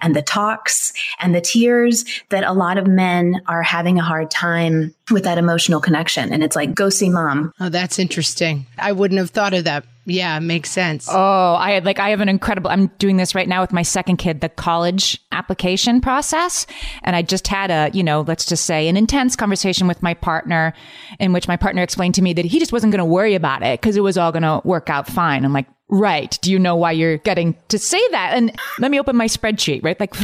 and 0.00 0.14
the 0.14 0.22
talks 0.22 0.93
and 1.20 1.34
the 1.34 1.40
tears 1.40 2.04
that 2.31 2.44
a 2.44 2.52
lot 2.52 2.78
of 2.78 2.87
men 2.87 3.43
are 3.46 3.62
having 3.62 3.98
a 3.98 4.02
hard 4.02 4.31
time 4.31 4.94
with 5.10 5.25
that 5.25 5.38
emotional 5.38 5.81
connection. 5.81 6.32
And 6.32 6.43
it's 6.43 6.56
like, 6.56 6.75
go 6.75 6.90
see 6.90 7.08
mom. 7.08 7.52
Oh, 7.60 7.69
that's 7.69 7.98
interesting. 7.98 8.66
I 8.78 8.93
wouldn't 8.93 9.19
have 9.19 9.31
thought 9.31 9.54
of 9.54 9.64
that. 9.64 9.84
Yeah, 10.08 10.38
makes 10.38 10.70
sense. 10.70 11.08
Oh, 11.10 11.56
I 11.56 11.72
had 11.72 11.84
like 11.84 11.98
I 11.98 12.10
have 12.10 12.20
an 12.20 12.28
incredible 12.28 12.70
I'm 12.70 12.87
doing 12.98 13.16
this 13.16 13.34
right 13.34 13.48
now 13.48 13.60
with 13.60 13.72
my 13.72 13.82
second 13.82 14.19
kid, 14.19 14.40
the 14.40 14.48
college 14.48 15.20
application 15.32 16.00
process. 16.00 16.64
And 17.02 17.16
I 17.16 17.22
just 17.22 17.49
had 17.49 17.72
a, 17.72 17.90
you 17.92 18.04
know, 18.04 18.20
let's 18.20 18.46
just 18.46 18.66
say 18.66 18.87
an 18.87 18.96
intense 18.96 19.34
conversation 19.34 19.88
with 19.88 20.04
my 20.04 20.14
partner 20.14 20.75
in 21.19 21.32
which 21.32 21.49
my 21.49 21.56
partner 21.56 21.82
explained 21.82 22.14
to 22.14 22.23
me 22.23 22.32
that 22.35 22.44
he 22.44 22.61
just 22.61 22.73
wasn't 22.73 22.92
going 22.92 23.00
to 23.00 23.04
worry 23.04 23.35
about 23.35 23.64
it 23.64 23.80
because 23.80 23.97
it 23.97 24.00
was 24.00 24.16
all 24.16 24.30
going 24.30 24.44
to 24.44 24.61
work 24.64 24.88
out 24.88 25.09
fine. 25.09 25.44
I'm 25.44 25.52
like, 25.52 25.66
Right. 25.88 26.37
Do 26.43 26.50
you 26.50 26.59
know 26.59 26.75
why 26.75 26.93
you're 26.93 27.19
getting 27.19 27.57
to 27.69 27.78
say 27.78 28.00
that? 28.11 28.33
And 28.35 28.59
let 28.81 28.90
me 28.90 28.99
open 28.99 29.14
my 29.14 29.26
spreadsheet, 29.26 29.85
right? 29.85 29.99
Like, 30.00 30.14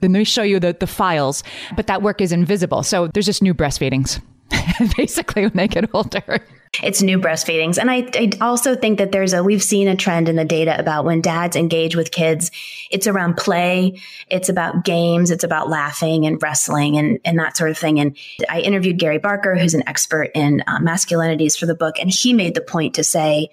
then 0.00 0.12
they 0.12 0.24
show 0.24 0.42
you 0.42 0.58
the, 0.58 0.76
the 0.78 0.88
files, 0.88 1.44
but 1.76 1.86
that 1.86 2.02
work 2.02 2.20
is 2.20 2.32
invisible. 2.32 2.82
So 2.82 3.06
there's 3.08 3.26
just 3.26 3.40
new 3.40 3.54
breastfeedings, 3.54 4.20
basically, 4.96 5.42
when 5.42 5.52
they 5.54 5.68
get 5.68 5.94
older. 5.94 6.44
It's 6.82 7.00
new 7.00 7.20
breastfeedings. 7.20 7.78
And 7.78 7.92
I, 7.92 8.10
I 8.14 8.30
also 8.40 8.74
think 8.74 8.98
that 8.98 9.12
there's 9.12 9.32
a, 9.32 9.44
we've 9.44 9.62
seen 9.62 9.86
a 9.86 9.94
trend 9.94 10.28
in 10.28 10.34
the 10.34 10.44
data 10.44 10.76
about 10.76 11.04
when 11.04 11.20
dads 11.20 11.54
engage 11.54 11.94
with 11.94 12.10
kids, 12.10 12.50
it's 12.90 13.06
around 13.06 13.36
play, 13.36 14.00
it's 14.28 14.48
about 14.48 14.84
games, 14.84 15.30
it's 15.30 15.44
about 15.44 15.68
laughing 15.68 16.26
and 16.26 16.42
wrestling 16.42 16.96
and, 16.96 17.20
and 17.24 17.38
that 17.38 17.56
sort 17.56 17.70
of 17.70 17.78
thing. 17.78 18.00
And 18.00 18.16
I 18.48 18.60
interviewed 18.60 18.98
Gary 18.98 19.18
Barker, 19.18 19.54
who's 19.54 19.74
an 19.74 19.84
expert 19.86 20.30
in 20.34 20.64
uh, 20.66 20.80
masculinities 20.80 21.56
for 21.56 21.66
the 21.66 21.76
book, 21.76 22.00
and 22.00 22.10
he 22.10 22.32
made 22.32 22.56
the 22.56 22.60
point 22.60 22.94
to 22.94 23.04
say, 23.04 23.50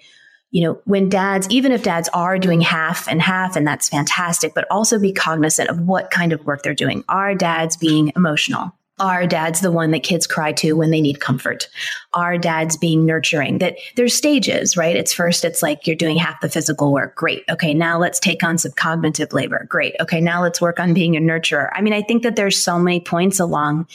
you 0.52 0.62
know, 0.62 0.80
when 0.84 1.08
dads, 1.08 1.48
even 1.50 1.72
if 1.72 1.82
dads 1.82 2.08
are 2.12 2.38
doing 2.38 2.60
half 2.60 3.08
and 3.08 3.20
half, 3.20 3.56
and 3.56 3.66
that's 3.66 3.88
fantastic, 3.88 4.54
but 4.54 4.66
also 4.70 4.98
be 4.98 5.12
cognizant 5.12 5.70
of 5.70 5.80
what 5.80 6.10
kind 6.10 6.32
of 6.32 6.44
work 6.44 6.62
they're 6.62 6.74
doing. 6.74 7.02
Are 7.08 7.34
dads 7.34 7.76
being 7.76 8.12
emotional? 8.14 8.72
Are 9.00 9.26
dads 9.26 9.62
the 9.62 9.72
one 9.72 9.90
that 9.92 10.02
kids 10.02 10.26
cry 10.26 10.52
to 10.52 10.74
when 10.74 10.90
they 10.90 11.00
need 11.00 11.20
comfort? 11.20 11.68
Are 12.12 12.36
dads 12.36 12.76
being 12.76 13.06
nurturing? 13.06 13.58
That 13.58 13.78
there's 13.96 14.14
stages, 14.14 14.76
right? 14.76 14.94
It's 14.94 15.14
first, 15.14 15.46
it's 15.46 15.62
like 15.62 15.86
you're 15.86 15.96
doing 15.96 16.18
half 16.18 16.42
the 16.42 16.50
physical 16.50 16.92
work. 16.92 17.16
Great. 17.16 17.42
Okay. 17.50 17.72
Now 17.72 17.98
let's 17.98 18.20
take 18.20 18.44
on 18.44 18.58
some 18.58 18.72
cognitive 18.72 19.32
labor. 19.32 19.66
Great. 19.68 19.96
Okay. 19.98 20.20
Now 20.20 20.42
let's 20.42 20.60
work 20.60 20.78
on 20.78 20.92
being 20.92 21.16
a 21.16 21.20
nurturer. 21.20 21.70
I 21.72 21.80
mean, 21.80 21.94
I 21.94 22.02
think 22.02 22.22
that 22.22 22.36
there's 22.36 22.62
so 22.62 22.78
many 22.78 23.00
points 23.00 23.40
along 23.40 23.88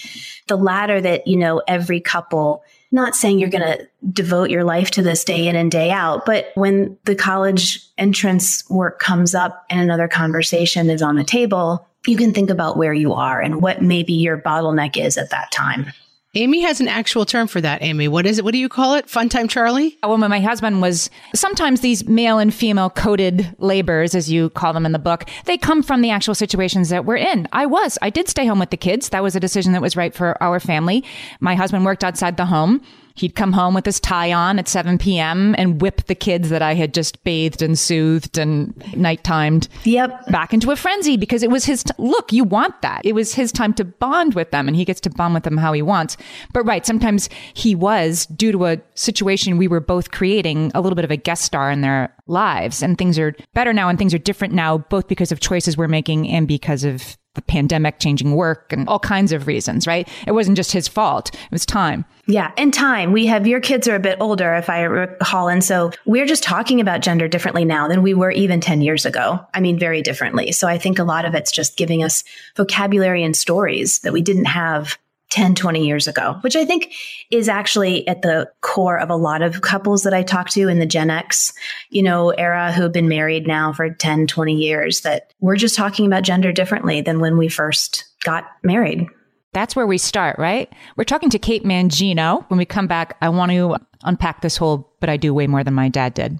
the 0.47 0.57
ladder 0.57 0.99
that, 0.99 1.27
you 1.27 1.37
know, 1.37 1.61
every 1.67 2.01
couple 2.01 2.63
not 2.91 3.15
saying 3.15 3.39
you're 3.39 3.49
going 3.49 3.77
to 3.77 3.87
devote 4.11 4.49
your 4.49 4.63
life 4.63 4.91
to 4.91 5.01
this 5.01 5.23
day 5.23 5.47
in 5.47 5.55
and 5.55 5.71
day 5.71 5.91
out, 5.91 6.25
but 6.25 6.51
when 6.55 6.97
the 7.03 7.15
college 7.15 7.85
entrance 7.97 8.67
work 8.69 8.99
comes 8.99 9.35
up 9.35 9.65
and 9.69 9.81
another 9.81 10.07
conversation 10.07 10.89
is 10.89 11.01
on 11.01 11.15
the 11.15 11.23
table, 11.23 11.87
you 12.05 12.15
can 12.15 12.33
think 12.33 12.49
about 12.49 12.77
where 12.77 12.93
you 12.93 13.13
are 13.13 13.41
and 13.41 13.61
what 13.61 13.81
maybe 13.81 14.13
your 14.13 14.37
bottleneck 14.37 14.97
is 14.97 15.17
at 15.17 15.29
that 15.31 15.51
time. 15.51 15.91
Amy 16.37 16.61
has 16.61 16.79
an 16.79 16.87
actual 16.87 17.25
term 17.25 17.47
for 17.47 17.59
that, 17.61 17.81
Amy. 17.81 18.07
What 18.07 18.27
is 18.27 18.37
it? 18.37 18.45
What 18.45 18.51
do 18.51 18.59
you 18.59 18.69
call 18.69 18.93
it? 18.93 19.09
Fun 19.09 19.27
time 19.27 19.47
Charlie? 19.47 19.97
When 20.03 20.19
my 20.19 20.39
husband 20.39 20.83
was 20.83 21.09
sometimes 21.33 21.81
these 21.81 22.07
male 22.07 22.37
and 22.37 22.53
female 22.53 22.91
coded 22.91 23.55
labors, 23.57 24.13
as 24.13 24.31
you 24.31 24.51
call 24.51 24.71
them 24.71 24.85
in 24.85 24.91
the 24.91 24.99
book, 24.99 25.27
they 25.45 25.57
come 25.57 25.81
from 25.81 26.01
the 26.01 26.11
actual 26.11 26.35
situations 26.35 26.89
that 26.89 27.05
we're 27.05 27.17
in. 27.17 27.47
I 27.53 27.65
was. 27.65 27.97
I 28.03 28.11
did 28.11 28.29
stay 28.29 28.45
home 28.45 28.59
with 28.59 28.69
the 28.69 28.77
kids. 28.77 29.09
That 29.09 29.23
was 29.23 29.35
a 29.35 29.39
decision 29.39 29.71
that 29.71 29.81
was 29.81 29.97
right 29.97 30.13
for 30.13 30.41
our 30.41 30.59
family. 30.59 31.03
My 31.39 31.55
husband 31.55 31.85
worked 31.85 32.03
outside 32.03 32.37
the 32.37 32.45
home. 32.45 32.83
He'd 33.17 33.35
come 33.35 33.51
home 33.51 33.73
with 33.73 33.85
his 33.85 33.99
tie 33.99 34.31
on 34.31 34.59
at 34.59 34.67
7 34.67 34.97
p.m. 34.97 35.55
and 35.57 35.81
whip 35.81 36.05
the 36.05 36.15
kids 36.15 36.49
that 36.49 36.61
I 36.61 36.75
had 36.75 36.93
just 36.93 37.23
bathed 37.23 37.61
and 37.61 37.77
soothed 37.77 38.37
and 38.37 38.75
night 38.95 39.23
timed 39.23 39.67
yep. 39.83 40.25
back 40.27 40.53
into 40.53 40.71
a 40.71 40.75
frenzy 40.75 41.17
because 41.17 41.41
it 41.41 41.49
was 41.49 41.65
his 41.65 41.83
t- 41.83 41.93
look, 41.97 42.31
you 42.31 42.43
want 42.43 42.81
that. 42.83 43.01
It 43.03 43.13
was 43.13 43.33
his 43.33 43.51
time 43.51 43.73
to 43.73 43.83
bond 43.83 44.35
with 44.35 44.51
them 44.51 44.67
and 44.67 44.77
he 44.77 44.85
gets 44.85 45.01
to 45.01 45.09
bond 45.09 45.33
with 45.33 45.43
them 45.43 45.57
how 45.57 45.73
he 45.73 45.81
wants. 45.81 46.15
But 46.53 46.63
right, 46.63 46.85
sometimes 46.85 47.27
he 47.53 47.73
was 47.73 48.27
due 48.27 48.51
to 48.51 48.65
a 48.67 48.77
situation 48.93 49.57
we 49.57 49.67
were 49.67 49.79
both 49.79 50.11
creating 50.11 50.71
a 50.75 50.81
little 50.81 50.95
bit 50.95 51.05
of 51.05 51.11
a 51.11 51.17
guest 51.17 51.43
star 51.43 51.71
in 51.71 51.81
their 51.81 52.13
lives 52.27 52.83
and 52.83 52.97
things 52.97 53.17
are 53.17 53.35
better 53.53 53.73
now 53.73 53.89
and 53.89 53.97
things 53.97 54.13
are 54.13 54.19
different 54.19 54.53
now 54.53 54.77
both 54.77 55.07
because 55.07 55.31
of 55.31 55.39
choices 55.39 55.75
we're 55.75 55.87
making 55.87 56.27
and 56.29 56.47
because 56.47 56.83
of 56.83 57.17
the 57.37 57.41
pandemic 57.43 57.99
changing 57.99 58.35
work 58.35 58.73
and 58.73 58.87
all 58.89 58.99
kinds 58.99 59.31
of 59.31 59.47
reasons, 59.47 59.87
right? 59.87 60.07
It 60.27 60.33
wasn't 60.33 60.57
just 60.57 60.73
his 60.73 60.89
fault. 60.89 61.33
It 61.33 61.51
was 61.51 61.65
time. 61.65 62.03
Yeah. 62.27 62.51
And 62.57 62.73
time. 62.73 63.13
We 63.13 63.25
have 63.27 63.47
your 63.47 63.61
kids 63.61 63.87
are 63.87 63.95
a 63.95 64.01
bit 64.01 64.17
older, 64.19 64.53
if 64.55 64.69
I 64.69 64.81
recall. 64.81 65.47
And 65.47 65.63
so 65.63 65.91
we're 66.05 66.25
just 66.25 66.43
talking 66.43 66.81
about 66.81 66.99
gender 66.99 67.29
differently 67.29 67.63
now 67.63 67.87
than 67.87 68.03
we 68.03 68.13
were 68.13 68.31
even 68.31 68.59
10 68.59 68.81
years 68.81 69.05
ago. 69.05 69.39
I 69.53 69.61
mean, 69.61 69.79
very 69.79 70.01
differently. 70.01 70.51
So 70.51 70.67
I 70.67 70.77
think 70.77 70.99
a 70.99 71.05
lot 71.05 71.23
of 71.23 71.33
it's 71.35 71.53
just 71.53 71.77
giving 71.77 72.03
us 72.03 72.25
vocabulary 72.57 73.23
and 73.23 73.33
stories 73.35 73.99
that 73.99 74.11
we 74.11 74.21
didn't 74.21 74.45
have 74.45 74.97
10, 75.31 75.55
20 75.55 75.85
years 75.85 76.07
ago, 76.07 76.37
which 76.41 76.55
I 76.55 76.65
think 76.65 76.93
is 77.31 77.49
actually 77.49 78.07
at 78.07 78.21
the 78.21 78.49
core 78.61 78.97
of 78.97 79.09
a 79.09 79.15
lot 79.15 79.41
of 79.41 79.61
couples 79.61 80.03
that 80.03 80.13
I 80.13 80.23
talk 80.23 80.49
to 80.51 80.67
in 80.67 80.79
the 80.79 80.85
Gen 80.85 81.09
X, 81.09 81.53
you 81.89 82.01
know, 82.01 82.29
era 82.31 82.71
who've 82.71 82.91
been 82.91 83.09
married 83.09 83.47
now 83.47 83.73
for 83.73 83.89
10, 83.89 84.27
20 84.27 84.53
years 84.53 85.01
that 85.01 85.33
we're 85.39 85.57
just 85.57 85.75
talking 85.75 86.05
about 86.05 86.23
gender 86.23 86.51
differently 86.51 87.01
than 87.01 87.19
when 87.19 87.37
we 87.37 87.49
first 87.49 88.05
got 88.23 88.45
married. 88.63 89.05
That's 89.53 89.75
where 89.75 89.87
we 89.87 89.97
start, 89.97 90.37
right? 90.37 90.71
We're 90.97 91.03
talking 91.03 91.29
to 91.31 91.39
Kate 91.39 91.63
Mangino. 91.63 92.47
When 92.49 92.57
we 92.57 92.65
come 92.65 92.87
back, 92.87 93.17
I 93.21 93.29
want 93.29 93.51
to 93.51 93.77
unpack 94.03 94.41
this 94.41 94.57
whole, 94.57 94.93
but 94.99 95.09
I 95.09 95.17
do 95.17 95.33
way 95.33 95.47
more 95.47 95.63
than 95.63 95.73
my 95.73 95.89
dad 95.89 96.13
did. 96.13 96.39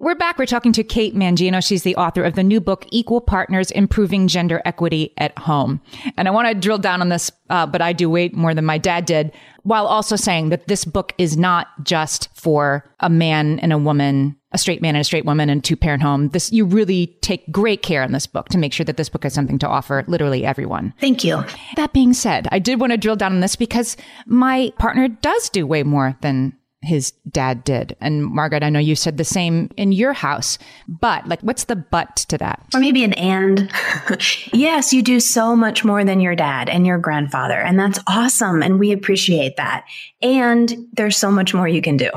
We're 0.00 0.14
back. 0.14 0.38
We're 0.38 0.46
talking 0.46 0.72
to 0.74 0.84
Kate 0.84 1.16
Mangino. 1.16 1.60
She's 1.60 1.82
the 1.82 1.96
author 1.96 2.22
of 2.22 2.36
the 2.36 2.44
new 2.44 2.60
book, 2.60 2.86
Equal 2.92 3.20
Partners 3.20 3.72
Improving 3.72 4.28
Gender 4.28 4.62
Equity 4.64 5.12
at 5.18 5.36
Home. 5.36 5.80
And 6.16 6.28
I 6.28 6.30
want 6.30 6.46
to 6.46 6.54
drill 6.54 6.78
down 6.78 7.00
on 7.00 7.08
this, 7.08 7.32
uh, 7.50 7.66
but 7.66 7.82
I 7.82 7.92
do 7.92 8.08
way 8.08 8.28
more 8.28 8.54
than 8.54 8.64
my 8.64 8.78
dad 8.78 9.06
did, 9.06 9.32
while 9.64 9.88
also 9.88 10.14
saying 10.14 10.50
that 10.50 10.68
this 10.68 10.84
book 10.84 11.14
is 11.18 11.36
not 11.36 11.66
just 11.82 12.28
for 12.36 12.88
a 13.00 13.10
man 13.10 13.58
and 13.58 13.72
a 13.72 13.78
woman, 13.78 14.36
a 14.52 14.58
straight 14.58 14.80
man 14.80 14.94
and 14.94 15.00
a 15.00 15.04
straight 15.04 15.24
woman 15.24 15.50
and 15.50 15.64
two 15.64 15.76
parent 15.76 16.00
home. 16.00 16.28
This, 16.28 16.52
you 16.52 16.64
really 16.64 17.08
take 17.20 17.50
great 17.50 17.82
care 17.82 18.04
in 18.04 18.12
this 18.12 18.28
book 18.28 18.50
to 18.50 18.58
make 18.58 18.72
sure 18.72 18.84
that 18.84 18.98
this 18.98 19.08
book 19.08 19.24
has 19.24 19.34
something 19.34 19.58
to 19.58 19.68
offer 19.68 20.04
literally 20.06 20.46
everyone. 20.46 20.94
Thank 21.00 21.24
you. 21.24 21.42
That 21.74 21.92
being 21.92 22.12
said, 22.12 22.46
I 22.52 22.60
did 22.60 22.78
want 22.78 22.92
to 22.92 22.98
drill 22.98 23.16
down 23.16 23.32
on 23.32 23.40
this 23.40 23.56
because 23.56 23.96
my 24.26 24.72
partner 24.78 25.08
does 25.08 25.48
do 25.48 25.66
way 25.66 25.82
more 25.82 26.16
than 26.20 26.56
his 26.80 27.12
dad 27.28 27.64
did. 27.64 27.96
And 28.00 28.24
Margaret, 28.24 28.62
I 28.62 28.70
know 28.70 28.78
you 28.78 28.94
said 28.94 29.16
the 29.16 29.24
same 29.24 29.70
in 29.76 29.90
your 29.92 30.12
house, 30.12 30.58
but 30.86 31.26
like, 31.26 31.40
what's 31.40 31.64
the 31.64 31.76
but 31.76 32.16
to 32.28 32.38
that? 32.38 32.64
Or 32.72 32.80
maybe 32.80 33.02
an 33.02 33.14
and. 33.14 33.70
yes, 34.52 34.92
you 34.92 35.02
do 35.02 35.18
so 35.18 35.56
much 35.56 35.84
more 35.84 36.04
than 36.04 36.20
your 36.20 36.36
dad 36.36 36.68
and 36.68 36.86
your 36.86 36.98
grandfather. 36.98 37.60
And 37.60 37.78
that's 37.78 37.98
awesome. 38.06 38.62
And 38.62 38.78
we 38.78 38.92
appreciate 38.92 39.56
that. 39.56 39.84
And 40.22 40.74
there's 40.92 41.16
so 41.16 41.32
much 41.32 41.52
more 41.52 41.66
you 41.66 41.82
can 41.82 41.96
do. 41.96 42.10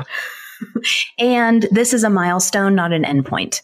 and 1.18 1.66
this 1.72 1.92
is 1.92 2.04
a 2.04 2.10
milestone, 2.10 2.74
not 2.74 2.92
an 2.92 3.02
endpoint. 3.02 3.62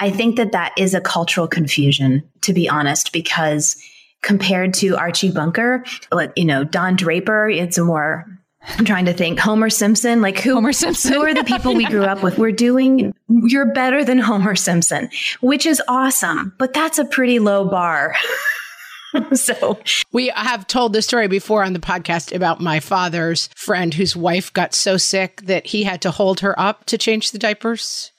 I 0.00 0.10
think 0.10 0.36
that 0.36 0.52
that 0.52 0.72
is 0.76 0.94
a 0.94 1.00
cultural 1.00 1.46
confusion, 1.46 2.28
to 2.42 2.52
be 2.52 2.68
honest, 2.68 3.12
because 3.12 3.80
compared 4.22 4.74
to 4.74 4.96
Archie 4.96 5.30
Bunker, 5.30 5.84
like 6.10 6.32
you 6.36 6.44
know, 6.44 6.64
Don 6.64 6.96
Draper, 6.96 7.48
it's 7.48 7.78
a 7.78 7.84
more 7.84 8.26
I'm 8.62 8.84
trying 8.84 9.06
to 9.06 9.12
think. 9.12 9.38
Homer 9.38 9.70
Simpson, 9.70 10.20
like 10.20 10.38
who? 10.38 10.54
Homer 10.54 10.72
Simpson. 10.72 11.12
who 11.12 11.22
are 11.22 11.34
the 11.34 11.44
people 11.44 11.74
we 11.74 11.86
grew 11.86 12.04
up 12.04 12.22
with? 12.22 12.38
We're 12.38 12.52
doing. 12.52 13.14
You're 13.28 13.72
better 13.72 14.04
than 14.04 14.18
Homer 14.18 14.54
Simpson, 14.54 15.08
which 15.40 15.66
is 15.66 15.82
awesome, 15.88 16.54
but 16.58 16.72
that's 16.72 16.98
a 16.98 17.04
pretty 17.04 17.38
low 17.38 17.64
bar. 17.64 18.14
so 19.32 19.78
we 20.12 20.28
have 20.28 20.66
told 20.66 20.92
the 20.92 21.02
story 21.02 21.26
before 21.26 21.64
on 21.64 21.72
the 21.72 21.78
podcast 21.78 22.34
about 22.34 22.60
my 22.60 22.80
father's 22.80 23.48
friend 23.56 23.94
whose 23.94 24.14
wife 24.14 24.52
got 24.52 24.74
so 24.74 24.96
sick 24.96 25.42
that 25.42 25.66
he 25.66 25.82
had 25.84 26.02
to 26.02 26.10
hold 26.10 26.40
her 26.40 26.58
up 26.58 26.84
to 26.86 26.98
change 26.98 27.30
the 27.30 27.38
diapers. 27.38 28.12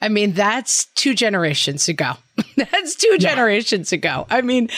I 0.00 0.08
mean, 0.08 0.32
that's 0.32 0.86
two 0.94 1.14
generations 1.14 1.88
ago. 1.88 2.14
That's 2.56 2.94
two 2.94 3.08
yeah. 3.12 3.18
generations 3.18 3.92
ago. 3.92 4.26
I 4.30 4.42
mean, 4.42 4.68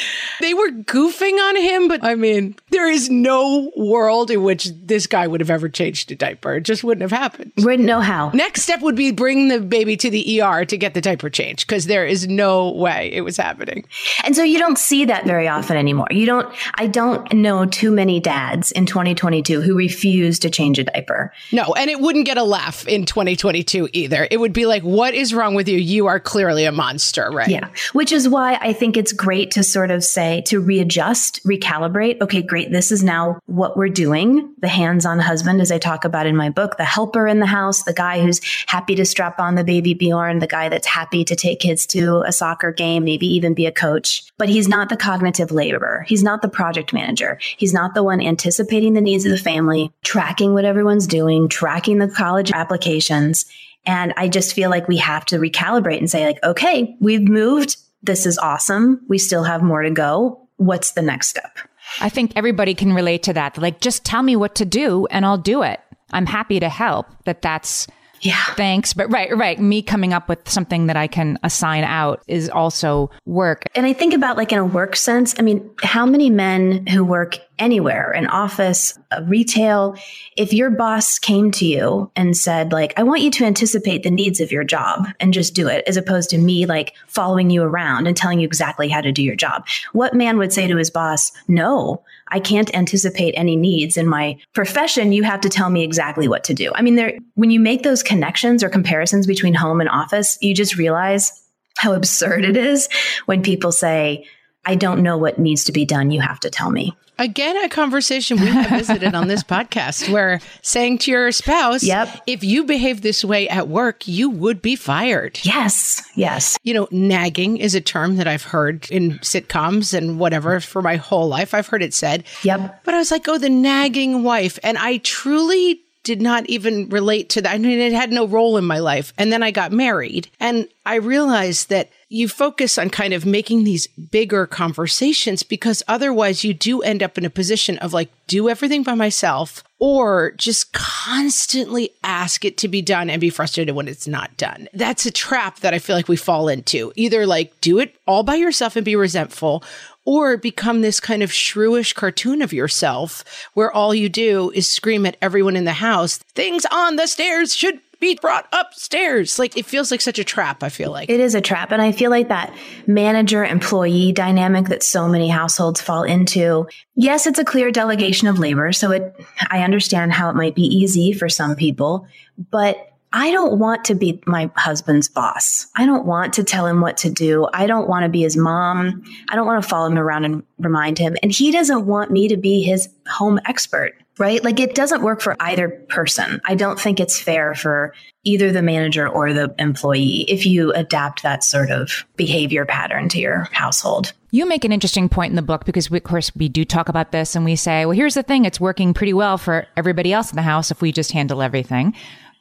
they 0.40 0.54
were 0.54 0.70
goofing 0.70 1.38
on 1.38 1.56
him, 1.56 1.88
but 1.88 2.04
I 2.04 2.14
mean, 2.14 2.56
there 2.70 2.88
is 2.88 3.10
no 3.10 3.70
world 3.76 4.30
in 4.30 4.42
which 4.42 4.68
this 4.82 5.06
guy 5.06 5.26
would 5.26 5.40
have 5.40 5.50
ever 5.50 5.68
changed 5.68 6.10
a 6.12 6.14
diaper. 6.14 6.56
It 6.56 6.62
just 6.62 6.84
wouldn't 6.84 7.02
have 7.02 7.18
happened. 7.18 7.52
Wouldn't 7.58 7.86
know 7.86 8.00
how. 8.00 8.30
Next 8.30 8.62
step 8.62 8.80
would 8.82 8.96
be 8.96 9.12
bring 9.12 9.48
the 9.48 9.60
baby 9.60 9.96
to 9.96 10.10
the 10.10 10.42
ER 10.42 10.64
to 10.64 10.76
get 10.76 10.94
the 10.94 11.00
diaper 11.00 11.30
changed 11.30 11.66
because 11.66 11.86
there 11.86 12.06
is 12.06 12.28
no 12.28 12.72
way 12.72 13.10
it 13.12 13.22
was 13.22 13.36
happening. 13.36 13.84
And 14.24 14.34
so 14.36 14.42
you 14.42 14.58
don't 14.58 14.78
see 14.78 15.04
that 15.06 15.24
very 15.24 15.48
often 15.48 15.76
anymore. 15.76 16.08
You 16.10 16.26
don't, 16.26 16.54
I 16.74 16.86
don't 16.86 17.32
know 17.32 17.66
too 17.66 17.90
many 17.90 18.20
dads 18.20 18.72
in 18.72 18.86
2022 18.86 19.60
who 19.60 19.74
refuse 19.74 20.38
to 20.40 20.50
change 20.50 20.78
a 20.78 20.84
diaper. 20.84 21.32
No, 21.52 21.74
and 21.74 21.90
it 21.90 22.00
wouldn't 22.00 22.26
get 22.26 22.38
a 22.38 22.44
laugh 22.44 22.86
in 22.86 23.04
2022 23.04 23.88
either. 23.92 24.28
It 24.30 24.38
would 24.38 24.52
be 24.52 24.66
like, 24.66 24.82
what 24.82 25.14
is 25.14 25.34
wrong 25.34 25.54
with 25.54 25.68
you? 25.68 25.78
You 25.78 26.06
are 26.06 26.20
clearly 26.20 26.64
a 26.64 26.72
monster, 26.72 27.30
right? 27.30 27.48
Yeah. 27.50 27.68
Which 27.92 28.12
is 28.12 28.28
why 28.28 28.58
I 28.60 28.72
think 28.72 28.96
it's 28.96 29.12
great 29.12 29.50
to 29.52 29.64
sort 29.64 29.90
of 29.90 30.04
say, 30.04 30.42
to 30.46 30.60
readjust, 30.60 31.42
recalibrate. 31.44 32.20
Okay, 32.20 32.42
great. 32.42 32.70
This 32.70 32.92
is 32.92 33.02
now 33.02 33.40
what 33.46 33.76
we're 33.76 33.88
doing. 33.88 34.54
The 34.58 34.68
hands 34.68 35.04
on 35.04 35.18
husband, 35.18 35.60
as 35.60 35.72
I 35.72 35.78
talk 35.78 36.04
about 36.04 36.26
in 36.26 36.36
my 36.36 36.50
book, 36.50 36.76
the 36.76 36.84
helper 36.84 37.26
in 37.26 37.40
the 37.40 37.46
house, 37.46 37.82
the 37.82 37.92
guy 37.92 38.20
who's 38.20 38.40
happy 38.66 38.94
to 38.94 39.04
strap 39.04 39.40
on 39.40 39.56
the 39.56 39.64
baby 39.64 39.94
Bjorn, 39.94 40.38
the 40.38 40.46
guy 40.46 40.68
that's 40.68 40.86
happy 40.86 41.24
to 41.24 41.34
take 41.34 41.60
kids 41.60 41.86
to 41.88 42.22
a 42.26 42.32
soccer 42.32 42.72
game, 42.72 43.04
maybe 43.04 43.26
even 43.26 43.54
be 43.54 43.66
a 43.66 43.72
coach. 43.72 44.24
But 44.38 44.48
he's 44.48 44.68
not 44.68 44.88
the 44.88 44.96
cognitive 44.96 45.50
laborer. 45.50 46.04
He's 46.06 46.22
not 46.22 46.42
the 46.42 46.48
project 46.48 46.92
manager. 46.92 47.38
He's 47.56 47.72
not 47.72 47.94
the 47.94 48.02
one 48.02 48.20
anticipating 48.20 48.94
the 48.94 49.00
needs 49.00 49.24
of 49.24 49.32
the 49.32 49.38
family, 49.38 49.92
tracking 50.02 50.54
what 50.54 50.64
everyone's 50.64 51.06
doing, 51.06 51.48
tracking 51.48 51.98
the 51.98 52.08
college 52.08 52.52
applications 52.52 53.44
and 53.86 54.12
I 54.16 54.28
just 54.28 54.54
feel 54.54 54.70
like 54.70 54.88
we 54.88 54.98
have 54.98 55.24
to 55.26 55.38
recalibrate 55.38 55.98
and 55.98 56.10
say, 56.10 56.26
like, 56.26 56.42
okay, 56.44 56.96
we've 57.00 57.22
moved. 57.22 57.76
This 58.02 58.26
is 58.26 58.38
awesome. 58.38 59.00
We 59.08 59.18
still 59.18 59.44
have 59.44 59.62
more 59.62 59.82
to 59.82 59.90
go. 59.90 60.48
What's 60.56 60.92
the 60.92 61.02
next 61.02 61.28
step? 61.28 61.58
I 62.00 62.08
think 62.08 62.32
everybody 62.36 62.74
can 62.74 62.92
relate 62.92 63.22
to 63.24 63.32
that. 63.32 63.58
Like, 63.58 63.80
just 63.80 64.04
tell 64.04 64.22
me 64.22 64.36
what 64.36 64.54
to 64.56 64.64
do 64.64 65.06
and 65.10 65.24
I'll 65.24 65.38
do 65.38 65.62
it. 65.62 65.80
I'm 66.12 66.26
happy 66.26 66.60
to 66.60 66.68
help. 66.68 67.06
That 67.24 67.42
that's 67.42 67.86
yeah. 68.20 68.44
Thanks. 68.54 68.92
But 68.92 69.10
right, 69.10 69.34
right. 69.36 69.58
Me 69.58 69.82
coming 69.82 70.12
up 70.12 70.28
with 70.28 70.48
something 70.48 70.86
that 70.86 70.96
I 70.96 71.06
can 71.06 71.38
assign 71.42 71.84
out 71.84 72.22
is 72.28 72.50
also 72.50 73.10
work. 73.24 73.64
And 73.74 73.86
I 73.86 73.92
think 73.92 74.12
about 74.12 74.36
like 74.36 74.52
in 74.52 74.58
a 74.58 74.64
work 74.64 74.94
sense, 74.96 75.34
I 75.38 75.42
mean, 75.42 75.68
how 75.82 76.04
many 76.04 76.28
men 76.28 76.86
who 76.86 77.04
work 77.04 77.38
anywhere, 77.58 78.10
an 78.10 78.26
office, 78.26 78.98
a 79.10 79.22
retail, 79.24 79.96
if 80.36 80.52
your 80.52 80.70
boss 80.70 81.18
came 81.18 81.50
to 81.52 81.66
you 81.66 82.10
and 82.16 82.36
said, 82.36 82.72
like, 82.72 82.98
I 82.98 83.02
want 83.02 83.20
you 83.22 83.30
to 83.32 83.44
anticipate 83.44 84.02
the 84.02 84.10
needs 84.10 84.40
of 84.40 84.50
your 84.50 84.64
job 84.64 85.06
and 85.20 85.34
just 85.34 85.54
do 85.54 85.68
it, 85.68 85.84
as 85.86 85.96
opposed 85.96 86.30
to 86.30 86.38
me 86.38 86.66
like 86.66 86.94
following 87.06 87.50
you 87.50 87.62
around 87.62 88.06
and 88.06 88.16
telling 88.16 88.40
you 88.40 88.46
exactly 88.46 88.88
how 88.88 89.00
to 89.00 89.12
do 89.12 89.22
your 89.22 89.36
job. 89.36 89.66
What 89.92 90.14
man 90.14 90.38
would 90.38 90.52
say 90.52 90.66
to 90.66 90.76
his 90.76 90.90
boss, 90.90 91.32
no, 91.48 92.02
I 92.30 92.40
can't 92.40 92.74
anticipate 92.74 93.34
any 93.36 93.56
needs 93.56 93.96
in 93.96 94.06
my 94.06 94.36
profession. 94.54 95.12
You 95.12 95.22
have 95.24 95.40
to 95.42 95.48
tell 95.48 95.70
me 95.70 95.82
exactly 95.82 96.28
what 96.28 96.44
to 96.44 96.54
do. 96.54 96.72
I 96.74 96.82
mean, 96.82 96.96
there, 96.96 97.14
when 97.34 97.50
you 97.50 97.60
make 97.60 97.82
those 97.82 98.02
connections 98.02 98.62
or 98.62 98.68
comparisons 98.68 99.26
between 99.26 99.54
home 99.54 99.80
and 99.80 99.88
office, 99.88 100.38
you 100.40 100.54
just 100.54 100.76
realize 100.76 101.32
how 101.78 101.92
absurd 101.94 102.44
it 102.44 102.56
is 102.56 102.88
when 103.26 103.42
people 103.42 103.72
say, 103.72 104.26
I 104.64 104.74
don't 104.74 105.02
know 105.02 105.16
what 105.16 105.38
needs 105.38 105.64
to 105.64 105.72
be 105.72 105.84
done. 105.84 106.10
You 106.10 106.20
have 106.20 106.40
to 106.40 106.50
tell 106.50 106.70
me. 106.70 106.96
Again, 107.18 107.54
a 107.62 107.68
conversation 107.68 108.40
we 108.40 108.46
have 108.46 108.70
visited 108.70 109.14
on 109.14 109.28
this 109.28 109.42
podcast 109.44 110.10
where 110.10 110.40
saying 110.62 110.98
to 110.98 111.10
your 111.10 111.32
spouse, 111.32 111.82
yep. 111.82 112.08
if 112.26 112.42
you 112.42 112.64
behave 112.64 113.02
this 113.02 113.22
way 113.22 113.46
at 113.50 113.68
work, 113.68 114.08
you 114.08 114.30
would 114.30 114.62
be 114.62 114.74
fired. 114.74 115.38
Yes. 115.42 116.02
Yes. 116.14 116.56
You 116.62 116.72
know, 116.72 116.88
nagging 116.90 117.58
is 117.58 117.74
a 117.74 117.80
term 117.80 118.16
that 118.16 118.26
I've 118.26 118.44
heard 118.44 118.90
in 118.90 119.18
sitcoms 119.18 119.92
and 119.92 120.18
whatever 120.18 120.60
for 120.60 120.80
my 120.80 120.96
whole 120.96 121.28
life. 121.28 121.52
I've 121.52 121.66
heard 121.66 121.82
it 121.82 121.92
said. 121.92 122.24
Yep. 122.42 122.84
But 122.84 122.94
I 122.94 122.98
was 122.98 123.10
like, 123.10 123.28
oh, 123.28 123.36
the 123.36 123.50
nagging 123.50 124.22
wife. 124.22 124.58
And 124.62 124.78
I 124.78 124.96
truly 124.98 125.82
did 126.02 126.22
not 126.22 126.48
even 126.48 126.88
relate 126.88 127.28
to 127.30 127.42
that. 127.42 127.54
I 127.54 127.58
mean, 127.58 127.78
it 127.78 127.92
had 127.92 128.10
no 128.10 128.26
role 128.26 128.56
in 128.56 128.64
my 128.64 128.78
life. 128.78 129.12
And 129.18 129.32
then 129.32 129.42
I 129.42 129.50
got 129.50 129.72
married 129.72 130.30
and 130.40 130.68
I 130.86 130.96
realized 130.96 131.68
that 131.68 131.90
you 132.08 132.26
focus 132.26 132.78
on 132.78 132.90
kind 132.90 133.12
of 133.12 133.26
making 133.26 133.64
these 133.64 133.86
bigger 133.86 134.46
conversations 134.46 135.42
because 135.42 135.82
otherwise 135.86 136.42
you 136.42 136.52
do 136.52 136.82
end 136.82 137.02
up 137.02 137.18
in 137.18 137.24
a 137.24 137.30
position 137.30 137.78
of 137.78 137.92
like, 137.92 138.10
do 138.26 138.48
everything 138.48 138.82
by 138.82 138.94
myself 138.94 139.62
or 139.78 140.32
just 140.32 140.72
constantly 140.72 141.90
ask 142.02 142.44
it 142.44 142.56
to 142.58 142.68
be 142.68 142.82
done 142.82 143.10
and 143.10 143.20
be 143.20 143.30
frustrated 143.30 143.74
when 143.74 143.88
it's 143.88 144.08
not 144.08 144.36
done. 144.36 144.68
That's 144.72 145.06
a 145.06 145.10
trap 145.10 145.60
that 145.60 145.74
I 145.74 145.78
feel 145.78 145.96
like 145.96 146.08
we 146.08 146.16
fall 146.16 146.48
into. 146.48 146.92
Either 146.96 147.26
like 147.26 147.60
do 147.60 147.78
it 147.78 147.94
all 148.06 148.22
by 148.22 148.36
yourself 148.36 148.74
and 148.74 148.84
be 148.84 148.96
resentful 148.96 149.62
or 150.10 150.36
become 150.36 150.80
this 150.80 150.98
kind 150.98 151.22
of 151.22 151.30
shrewish 151.30 151.94
cartoon 151.94 152.42
of 152.42 152.52
yourself 152.52 153.24
where 153.54 153.70
all 153.70 153.94
you 153.94 154.08
do 154.08 154.50
is 154.56 154.68
scream 154.68 155.06
at 155.06 155.16
everyone 155.22 155.54
in 155.54 155.66
the 155.66 155.72
house, 155.72 156.16
things 156.34 156.66
on 156.72 156.96
the 156.96 157.06
stairs 157.06 157.54
should 157.54 157.78
be 158.00 158.18
brought 158.20 158.48
upstairs. 158.52 159.38
Like 159.38 159.56
it 159.56 159.66
feels 159.66 159.92
like 159.92 160.00
such 160.00 160.18
a 160.18 160.24
trap, 160.24 160.64
I 160.64 160.68
feel 160.68 160.90
like. 160.90 161.08
It 161.08 161.20
is 161.20 161.36
a 161.36 161.40
trap. 161.40 161.70
And 161.70 161.80
I 161.80 161.92
feel 161.92 162.10
like 162.10 162.26
that 162.26 162.52
manager 162.88 163.44
employee 163.44 164.10
dynamic 164.10 164.66
that 164.66 164.82
so 164.82 165.06
many 165.06 165.28
households 165.28 165.80
fall 165.80 166.02
into. 166.02 166.66
Yes, 166.96 167.28
it's 167.28 167.38
a 167.38 167.44
clear 167.44 167.70
delegation 167.70 168.26
of 168.26 168.40
labor. 168.40 168.72
So 168.72 168.90
it, 168.90 169.14
I 169.48 169.62
understand 169.62 170.12
how 170.12 170.28
it 170.28 170.34
might 170.34 170.56
be 170.56 170.64
easy 170.64 171.12
for 171.12 171.28
some 171.28 171.54
people, 171.54 172.08
but 172.50 172.89
I 173.12 173.30
don't 173.32 173.58
want 173.58 173.84
to 173.86 173.94
be 173.94 174.22
my 174.26 174.50
husband's 174.56 175.08
boss. 175.08 175.66
I 175.76 175.84
don't 175.84 176.06
want 176.06 176.32
to 176.34 176.44
tell 176.44 176.66
him 176.66 176.80
what 176.80 176.96
to 176.98 177.10
do. 177.10 177.48
I 177.52 177.66
don't 177.66 177.88
want 177.88 178.04
to 178.04 178.08
be 178.08 178.22
his 178.22 178.36
mom. 178.36 179.02
I 179.28 179.34
don't 179.34 179.46
want 179.46 179.62
to 179.62 179.68
follow 179.68 179.88
him 179.88 179.98
around 179.98 180.24
and 180.24 180.42
remind 180.58 180.98
him. 180.98 181.16
And 181.22 181.32
he 181.32 181.50
doesn't 181.50 181.86
want 181.86 182.10
me 182.10 182.28
to 182.28 182.36
be 182.36 182.62
his 182.62 182.88
home 183.08 183.40
expert, 183.46 183.94
right? 184.18 184.44
Like 184.44 184.60
it 184.60 184.76
doesn't 184.76 185.02
work 185.02 185.20
for 185.20 185.36
either 185.40 185.68
person. 185.88 186.40
I 186.44 186.54
don't 186.54 186.78
think 186.78 187.00
it's 187.00 187.20
fair 187.20 187.54
for 187.54 187.94
either 188.22 188.52
the 188.52 188.62
manager 188.62 189.08
or 189.08 189.32
the 189.32 189.52
employee 189.58 190.24
if 190.28 190.46
you 190.46 190.72
adapt 190.72 191.22
that 191.22 191.42
sort 191.42 191.70
of 191.70 192.04
behavior 192.16 192.64
pattern 192.64 193.08
to 193.08 193.18
your 193.18 193.48
household. 193.50 194.12
You 194.30 194.46
make 194.46 194.64
an 194.64 194.70
interesting 194.70 195.08
point 195.08 195.30
in 195.30 195.36
the 195.36 195.42
book 195.42 195.64
because, 195.64 195.90
we, 195.90 195.98
of 195.98 196.04
course, 196.04 196.30
we 196.36 196.48
do 196.48 196.64
talk 196.64 196.88
about 196.88 197.10
this 197.10 197.34
and 197.34 197.44
we 197.44 197.56
say, 197.56 197.84
well, 197.84 197.96
here's 197.96 198.14
the 198.14 198.22
thing 198.22 198.44
it's 198.44 198.60
working 198.60 198.94
pretty 198.94 199.14
well 199.14 199.38
for 199.38 199.66
everybody 199.76 200.12
else 200.12 200.30
in 200.30 200.36
the 200.36 200.42
house 200.42 200.70
if 200.70 200.80
we 200.80 200.92
just 200.92 201.10
handle 201.10 201.42
everything. 201.42 201.94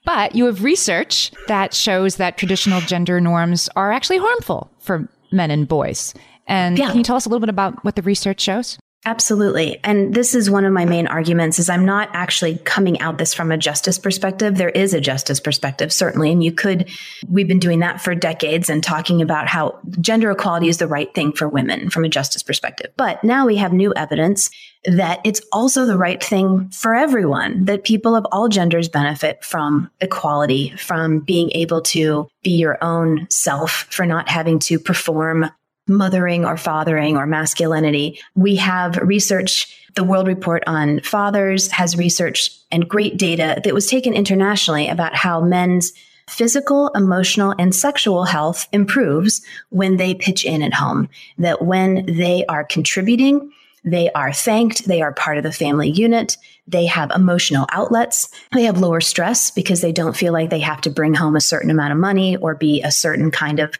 But 0.05 0.35
you 0.35 0.45
have 0.45 0.63
research 0.63 1.31
that 1.47 1.73
shows 1.73 2.15
that 2.15 2.37
traditional 2.37 2.81
gender 2.81 3.19
norms 3.19 3.69
are 3.75 3.91
actually 3.91 4.17
harmful 4.17 4.71
for 4.79 5.07
men 5.31 5.51
and 5.51 5.67
boys. 5.67 6.13
And 6.47 6.77
yeah. 6.77 6.87
can 6.87 6.97
you 6.97 7.03
tell 7.03 7.15
us 7.15 7.25
a 7.25 7.29
little 7.29 7.41
bit 7.41 7.49
about 7.49 7.83
what 7.83 7.95
the 7.95 8.01
research 8.01 8.41
shows? 8.41 8.79
Absolutely. 9.05 9.79
And 9.83 10.13
this 10.13 10.35
is 10.35 10.49
one 10.49 10.65
of 10.65 10.73
my 10.73 10.83
main 10.83 11.07
arguments 11.07 11.57
is 11.57 11.69
I'm 11.69 11.85
not 11.85 12.09
actually 12.11 12.57
coming 12.59 12.99
out 12.99 13.17
this 13.17 13.33
from 13.33 13.49
a 13.49 13.57
justice 13.57 13.97
perspective. 13.97 14.57
There 14.57 14.69
is 14.69 14.93
a 14.93 14.99
justice 14.99 15.39
perspective, 15.39 15.93
certainly. 15.93 16.31
And 16.33 16.43
you 16.43 16.51
could, 16.51 16.89
we've 17.27 17.47
been 17.47 17.59
doing 17.59 17.79
that 17.79 18.01
for 18.01 18.13
decades 18.13 18.69
and 18.69 18.83
talking 18.83 19.21
about 19.21 19.47
how 19.47 19.79
gender 20.01 20.29
equality 20.31 20.67
is 20.67 20.79
the 20.79 20.87
right 20.87 21.13
thing 21.15 21.31
for 21.31 21.47
women 21.47 21.89
from 21.89 22.03
a 22.03 22.09
justice 22.09 22.43
perspective. 22.43 22.91
But 22.97 23.23
now 23.23 23.45
we 23.45 23.55
have 23.55 23.71
new 23.71 23.93
evidence 23.95 24.49
that 24.85 25.21
it's 25.23 25.41
also 25.51 25.85
the 25.85 25.97
right 25.97 26.21
thing 26.21 26.69
for 26.69 26.93
everyone, 26.93 27.65
that 27.65 27.85
people 27.85 28.15
of 28.15 28.25
all 28.31 28.49
genders 28.49 28.89
benefit 28.89 29.43
from 29.43 29.89
equality, 30.01 30.69
from 30.77 31.19
being 31.19 31.51
able 31.51 31.81
to 31.81 32.27
be 32.43 32.51
your 32.51 32.81
own 32.83 33.27
self, 33.29 33.87
for 33.89 34.05
not 34.05 34.29
having 34.29 34.59
to 34.59 34.79
perform 34.79 35.49
mothering 35.89 36.45
or 36.45 36.55
fathering 36.55 37.17
or 37.17 37.25
masculinity. 37.25 38.21
We 38.35 38.55
have 38.57 38.97
research, 38.97 39.75
the 39.95 40.03
World 40.03 40.27
Report 40.27 40.63
on 40.67 41.01
Fathers 41.01 41.69
has 41.71 41.97
research 41.97 42.51
and 42.71 42.87
great 42.87 43.17
data 43.17 43.59
that 43.63 43.73
was 43.73 43.87
taken 43.87 44.13
internationally 44.13 44.87
about 44.87 45.15
how 45.15 45.41
men's 45.41 45.91
physical, 46.29 46.89
emotional, 46.89 47.55
and 47.57 47.73
sexual 47.73 48.23
health 48.23 48.67
improves 48.71 49.41
when 49.69 49.97
they 49.97 50.13
pitch 50.13 50.45
in 50.45 50.61
at 50.61 50.75
home. 50.75 51.09
That 51.39 51.63
when 51.65 52.05
they 52.05 52.45
are 52.45 52.63
contributing, 52.63 53.51
they 53.83 54.11
are 54.11 54.31
thanked, 54.31 54.85
they 54.85 55.01
are 55.01 55.13
part 55.13 55.37
of 55.37 55.43
the 55.43 55.51
family 55.51 55.89
unit, 55.89 56.37
they 56.67 56.85
have 56.85 57.11
emotional 57.11 57.65
outlets, 57.71 58.29
they 58.53 58.63
have 58.63 58.77
lower 58.77 59.01
stress 59.01 59.51
because 59.51 59.81
they 59.81 59.91
don't 59.91 60.15
feel 60.15 60.33
like 60.33 60.49
they 60.49 60.59
have 60.59 60.81
to 60.81 60.89
bring 60.89 61.15
home 61.15 61.35
a 61.35 61.41
certain 61.41 61.71
amount 61.71 61.93
of 61.93 61.97
money 61.97 62.35
or 62.37 62.53
be 62.55 62.81
a 62.81 62.91
certain 62.91 63.31
kind 63.31 63.59
of 63.59 63.73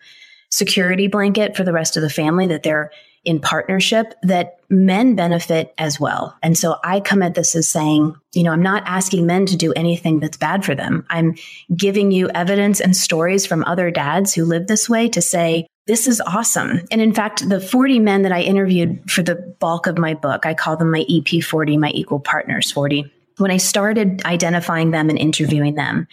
security 0.50 1.08
blanket 1.08 1.56
for 1.56 1.64
the 1.64 1.74
rest 1.74 1.96
of 1.98 2.04
the 2.04 2.10
family, 2.10 2.48
that 2.48 2.64
they're 2.64 2.92
in 3.26 3.40
partnership, 3.40 4.14
that 4.24 4.60
men 4.70 5.16
benefit 5.16 5.74
as 5.78 6.00
well. 6.00 6.38
And 6.42 6.58
so 6.58 6.78
I 6.84 7.00
come 7.00 7.22
at 7.22 7.34
this 7.34 7.56
as 7.56 7.68
saying, 7.68 8.16
you 8.34 8.44
know, 8.44 8.52
I'm 8.52 8.62
not 8.62 8.84
asking 8.86 9.26
men 9.26 9.46
to 9.48 9.58
do 9.58 9.74
anything 9.74 10.20
that's 10.20 10.38
bad 10.38 10.64
for 10.64 10.74
them. 10.74 11.06
I'm 11.10 11.36
giving 11.76 12.12
you 12.12 12.30
evidence 12.30 12.80
and 12.80 12.96
stories 12.96 13.46
from 13.46 13.64
other 13.66 13.92
dads 13.92 14.34
who 14.34 14.46
live 14.46 14.68
this 14.68 14.90
way 14.90 15.10
to 15.10 15.22
say, 15.22 15.68
this 15.88 16.08
is 16.08 16.22
awesome. 16.22 16.82
And 16.92 17.02
in 17.02 17.14
fact, 17.14 17.50
the 17.50 17.60
40 17.60 18.00
men 18.00 18.22
that 18.22 18.32
I 18.32 18.42
interviewed 18.42 19.10
for 19.10 19.24
the 19.24 19.36
bulk 19.36 19.88
of 19.88 19.98
my 19.98 20.14
book, 20.14 20.46
I 20.46 20.54
call 20.54 20.78
them 20.78 20.92
my 20.92 21.04
EP 21.10 21.44
40, 21.44 21.78
my 21.78 21.90
equal 21.90 22.20
partners 22.20 22.72
40. 22.72 23.12
When 23.38 23.52
I 23.52 23.58
started 23.58 24.24
identifying 24.24 24.92
them 24.92 25.10
and 25.10 25.18
interviewing 25.18 25.76
them, 25.76 26.08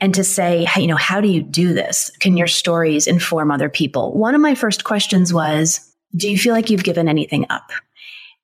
and 0.00 0.14
to 0.14 0.24
say, 0.24 0.64
hey, 0.64 0.82
you 0.82 0.86
know, 0.86 0.96
how 0.96 1.20
do 1.20 1.28
you 1.28 1.42
do 1.42 1.72
this? 1.72 2.10
Can 2.20 2.36
your 2.36 2.46
stories 2.46 3.06
inform 3.06 3.50
other 3.50 3.68
people? 3.68 4.12
One 4.12 4.34
of 4.34 4.40
my 4.40 4.54
first 4.54 4.84
questions 4.84 5.32
was, 5.32 5.80
do 6.14 6.30
you 6.30 6.38
feel 6.38 6.54
like 6.54 6.70
you've 6.70 6.84
given 6.84 7.08
anything 7.08 7.46
up? 7.50 7.70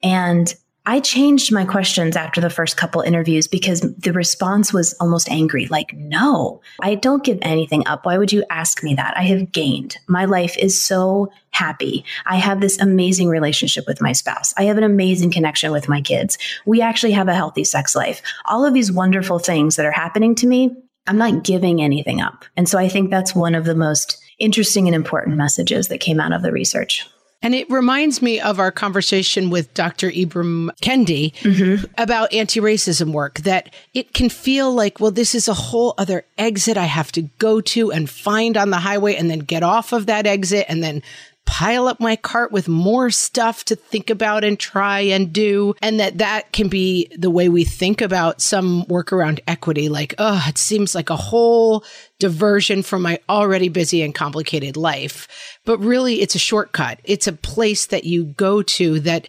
And 0.02 0.54
I 0.84 0.98
changed 0.98 1.52
my 1.52 1.64
questions 1.64 2.16
after 2.16 2.40
the 2.40 2.50
first 2.50 2.76
couple 2.76 3.02
interviews 3.02 3.46
because 3.46 3.82
the 3.98 4.12
response 4.12 4.72
was 4.72 4.94
almost 4.94 5.30
angry. 5.30 5.66
Like, 5.66 5.92
no, 5.94 6.60
I 6.80 6.96
don't 6.96 7.22
give 7.22 7.38
anything 7.40 7.86
up. 7.86 8.04
Why 8.04 8.18
would 8.18 8.32
you 8.32 8.44
ask 8.50 8.82
me 8.82 8.94
that? 8.96 9.16
I 9.16 9.22
have 9.22 9.52
gained. 9.52 9.96
My 10.08 10.24
life 10.24 10.58
is 10.58 10.82
so 10.82 11.30
happy. 11.52 12.04
I 12.26 12.34
have 12.36 12.60
this 12.60 12.80
amazing 12.80 13.28
relationship 13.28 13.84
with 13.86 14.00
my 14.00 14.10
spouse. 14.10 14.52
I 14.56 14.64
have 14.64 14.76
an 14.76 14.82
amazing 14.82 15.30
connection 15.30 15.70
with 15.70 15.88
my 15.88 16.00
kids. 16.00 16.36
We 16.66 16.80
actually 16.80 17.12
have 17.12 17.28
a 17.28 17.34
healthy 17.34 17.62
sex 17.62 17.94
life. 17.94 18.20
All 18.46 18.64
of 18.64 18.74
these 18.74 18.90
wonderful 18.90 19.38
things 19.38 19.76
that 19.76 19.86
are 19.86 19.92
happening 19.92 20.34
to 20.36 20.48
me, 20.48 20.74
I'm 21.06 21.18
not 21.18 21.44
giving 21.44 21.82
anything 21.82 22.20
up. 22.20 22.44
And 22.56 22.68
so 22.68 22.78
I 22.78 22.88
think 22.88 23.10
that's 23.10 23.34
one 23.34 23.54
of 23.54 23.64
the 23.64 23.74
most 23.74 24.22
interesting 24.38 24.86
and 24.86 24.94
important 24.94 25.36
messages 25.36 25.88
that 25.88 25.98
came 25.98 26.20
out 26.20 26.32
of 26.32 26.42
the 26.42 26.52
research. 26.52 27.06
And 27.44 27.56
it 27.56 27.68
reminds 27.68 28.22
me 28.22 28.40
of 28.40 28.60
our 28.60 28.70
conversation 28.70 29.50
with 29.50 29.74
Dr. 29.74 30.10
Ibram 30.10 30.70
Kendi 30.80 31.34
mm-hmm. 31.34 31.84
about 31.98 32.32
anti 32.32 32.60
racism 32.60 33.12
work, 33.12 33.40
that 33.40 33.74
it 33.94 34.14
can 34.14 34.28
feel 34.28 34.72
like, 34.72 35.00
well, 35.00 35.10
this 35.10 35.34
is 35.34 35.48
a 35.48 35.54
whole 35.54 35.94
other 35.98 36.24
exit 36.38 36.76
I 36.76 36.84
have 36.84 37.10
to 37.12 37.22
go 37.22 37.60
to 37.60 37.90
and 37.90 38.08
find 38.08 38.56
on 38.56 38.70
the 38.70 38.78
highway 38.78 39.16
and 39.16 39.28
then 39.28 39.40
get 39.40 39.64
off 39.64 39.92
of 39.92 40.06
that 40.06 40.24
exit 40.24 40.66
and 40.68 40.84
then 40.84 41.02
pile 41.44 41.87
up 41.87 42.00
my 42.00 42.16
cart 42.16 42.52
with 42.52 42.68
more 42.68 43.11
stuff 43.11 43.64
to 43.64 43.76
think 43.76 44.11
about 44.11 44.44
and 44.44 44.59
try 44.59 45.00
and 45.00 45.33
do. 45.33 45.74
And 45.83 46.00
that 46.00 46.18
that 46.18 46.52
can 46.52 46.68
be 46.68 47.09
the 47.16 47.31
way 47.31 47.48
we 47.48 47.64
think 47.64 48.00
about 48.00 48.40
some 48.40 48.87
work 48.88 49.12
around 49.12 49.40
equity. 49.46 49.88
Like, 49.88 50.14
oh, 50.18 50.44
it 50.48 50.59
seems 50.59 50.94
like 50.94 51.11
a 51.11 51.16
whole 51.16 51.85
diversion 52.18 52.83
from 52.83 53.02
my 53.02 53.18
already 53.28 53.68
busy 53.68 54.02
and 54.02 54.14
complicated 54.14 54.76
life. 54.76 55.59
But 55.64 55.78
really, 55.78 56.20
it's 56.20 56.35
a 56.35 56.40
shortcut. 56.40 57.00
It's 57.05 57.26
a 57.26 57.33
place 57.33 57.87
that 57.87 58.05
you 58.05 58.24
go 58.24 58.62
to 58.62 59.00
that 59.00 59.28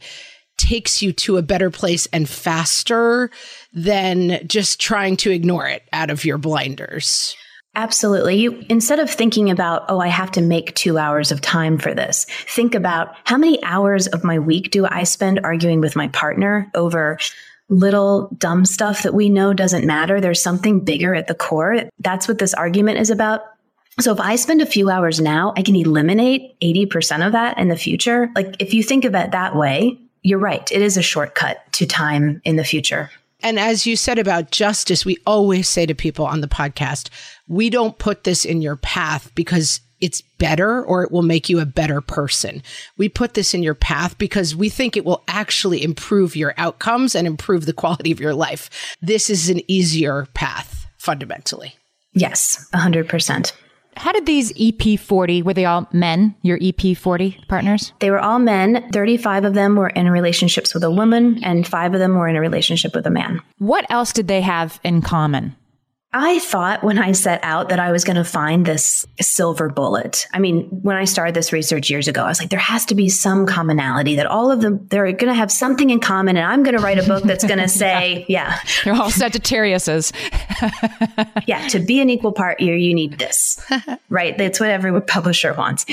takes 0.58 1.02
you 1.02 1.12
to 1.12 1.38
a 1.38 1.41
better 1.41 1.69
place 1.69 2.08
and 2.13 2.30
faster 2.30 3.32
than 3.73 4.39
just 4.47 4.80
trying 4.80 5.17
to 5.17 5.32
ignore 5.32 5.67
it 5.67 5.84
out 5.91 6.10
of 6.10 6.26
your 6.26 6.38
blinders. 6.38 7.36
Absolutely. 7.75 8.36
You, 8.36 8.63
instead 8.69 8.99
of 8.99 9.09
thinking 9.09 9.49
about, 9.49 9.86
oh, 9.89 9.99
I 9.99 10.07
have 10.07 10.31
to 10.31 10.41
make 10.41 10.75
two 10.75 10.99
hours 10.99 11.31
of 11.31 11.41
time 11.41 11.79
for 11.79 11.93
this, 11.93 12.25
think 12.47 12.75
about 12.75 13.15
how 13.23 13.38
many 13.38 13.62
hours 13.63 14.05
of 14.07 14.23
my 14.23 14.38
week 14.38 14.69
do 14.69 14.86
I 14.86 15.03
spend 15.03 15.39
arguing 15.43 15.81
with 15.81 15.95
my 15.95 16.07
partner 16.09 16.69
over 16.75 17.17
little 17.69 18.29
dumb 18.38 18.65
stuff 18.65 19.01
that 19.03 19.15
we 19.15 19.29
know 19.29 19.53
doesn't 19.53 19.88
matter. 19.88 20.21
There's 20.21 20.41
something 20.41 20.81
bigger 20.81 21.15
at 21.15 21.27
the 21.27 21.33
core. 21.33 21.89
That's 21.99 22.27
what 22.27 22.38
this 22.38 22.53
argument 22.53 22.99
is 22.99 23.09
about. 23.09 23.41
So 23.99 24.12
if 24.12 24.19
I 24.19 24.36
spend 24.36 24.62
a 24.62 24.67
few 24.67 24.89
hours 24.89 25.19
now, 25.19 25.53
I 25.55 25.62
can 25.63 25.75
eliminate 25.75 26.59
80% 26.62 27.25
of 27.25 27.31
that 27.31 27.57
in 27.57 27.69
the 27.69 27.77
future. 27.77 28.29
Like 28.36 28.55
if 28.59 28.73
you 28.73 28.83
think 28.83 29.05
of 29.05 29.15
it 29.15 29.31
that 29.31 29.55
way, 29.55 29.99
you're 30.21 30.39
right. 30.39 30.71
It 30.71 30.81
is 30.81 30.97
a 30.97 31.01
shortcut 31.01 31.59
to 31.73 31.86
time 31.86 32.41
in 32.43 32.55
the 32.55 32.63
future. 32.63 33.09
And 33.43 33.60
as 33.60 33.86
you 33.86 33.95
said 33.95 34.17
about 34.17 34.51
justice, 34.51 35.06
we 35.06 35.17
always 35.27 35.69
say 35.69 35.86
to 35.86 35.93
people 35.93 36.25
on 36.25 36.41
the 36.41 36.47
podcast, 36.47 37.10
we 37.47 37.69
don't 37.69 37.99
put 37.99 38.23
this 38.23 38.45
in 38.45 38.62
your 38.62 38.77
path 38.77 39.34
because 39.36 39.82
it's 39.99 40.21
better 40.38 40.84
or 40.84 41.03
it 41.03 41.12
will 41.12 41.21
make 41.21 41.49
you 41.49 41.60
a 41.60 41.65
better 41.65 42.01
person. 42.01 42.62
We 42.97 43.08
put 43.08 43.36
this 43.36 43.53
in 43.53 43.63
your 43.63 43.75
path 43.75 44.17
because 44.17 44.56
we 44.56 44.69
think 44.69 44.97
it 44.97 45.06
will 45.06 45.23
actually 45.27 45.84
improve 45.84 46.36
your 46.36 46.53
outcomes 46.58 47.15
and 47.15 47.25
improve 47.27 47.65
the 47.65 47.73
quality 47.73 48.12
of 48.12 48.19
your 48.19 48.34
life. 48.34 48.69
This 49.01 49.29
is 49.29 49.49
an 49.49 49.62
easier 49.69 50.27
path 50.34 50.88
fundamentally. 50.97 51.75
Yes, 52.13 52.69
100%. 52.73 53.53
How 53.95 54.12
did 54.12 54.25
these 54.25 54.53
EP40, 54.53 55.43
were 55.43 55.53
they 55.53 55.65
all 55.65 55.88
men, 55.91 56.36
your 56.41 56.60
EP40 56.60 57.47
partners? 57.47 57.93
They 57.99 58.12
were 58.12 58.19
all 58.19 58.39
men. 58.39 58.89
35 58.91 59.45
of 59.45 59.53
them 59.53 59.75
were 59.75 59.89
in 59.89 60.10
relationships 60.10 60.73
with 60.73 60.84
a 60.84 60.91
woman, 60.91 61.43
and 61.43 61.67
five 61.67 61.93
of 61.93 61.99
them 61.99 62.15
were 62.15 62.27
in 62.27 62.36
a 62.36 62.41
relationship 62.41 62.95
with 62.95 63.06
a 63.06 63.12
man. 63.12 63.41
What 63.58 63.86
else 63.89 64.13
did 64.13 64.27
they 64.27 64.41
have 64.41 64.79
in 64.84 65.01
common? 65.01 65.56
I 66.13 66.38
thought 66.39 66.84
when 66.84 66.99
I 66.99 67.12
set 67.12 67.39
out 67.43 67.69
that 67.69 67.80
I 67.80 67.91
was 67.91 68.04
going 68.04 68.17
to 68.17 68.23
find 68.23 68.65
this 68.65 69.06
silver 69.19 69.67
bullet. 69.67 70.28
I 70.32 70.39
mean, 70.39 70.65
when 70.69 70.95
I 70.95 71.06
started 71.06 71.34
this 71.34 71.52
research 71.52 71.89
years 71.89 72.08
ago, 72.08 72.23
I 72.23 72.28
was 72.28 72.39
like, 72.39 72.52
there 72.52 72.60
has 72.60 72.86
to 72.86 72.95
be 72.95 73.10
some 73.10 73.47
commonality 73.47 74.15
that 74.17 74.28
all 74.28 74.52
of 74.52 74.62
them, 74.62 74.86
they're 74.89 75.12
going 75.12 75.34
to 75.34 75.34
have 75.34 75.52
something 75.52 75.89
in 75.89 75.99
common. 75.99 76.38
And 76.38 76.45
I'm 76.45 76.62
going 76.62 76.78
to 76.78 76.84
write 76.84 76.99
a 76.99 77.04
book 77.04 77.23
that's 77.23 77.43
going 77.43 77.60
to 77.60 77.67
say, 77.67 78.26
yeah. 78.30 78.60
They're 78.84 78.93
all 78.93 79.10
Sagittariuses. 79.10 80.13
yeah. 81.47 81.67
To 81.69 81.80
be 81.80 81.99
an 81.99 82.10
equal 82.10 82.32
part 82.32 82.60
you 82.60 82.73
you 82.73 82.93
need 82.93 83.17
this, 83.17 83.60
right? 84.10 84.38
That's 84.38 84.60
what 84.60 84.69
every 84.69 84.99
publisher 85.02 85.54
wants. 85.54 85.86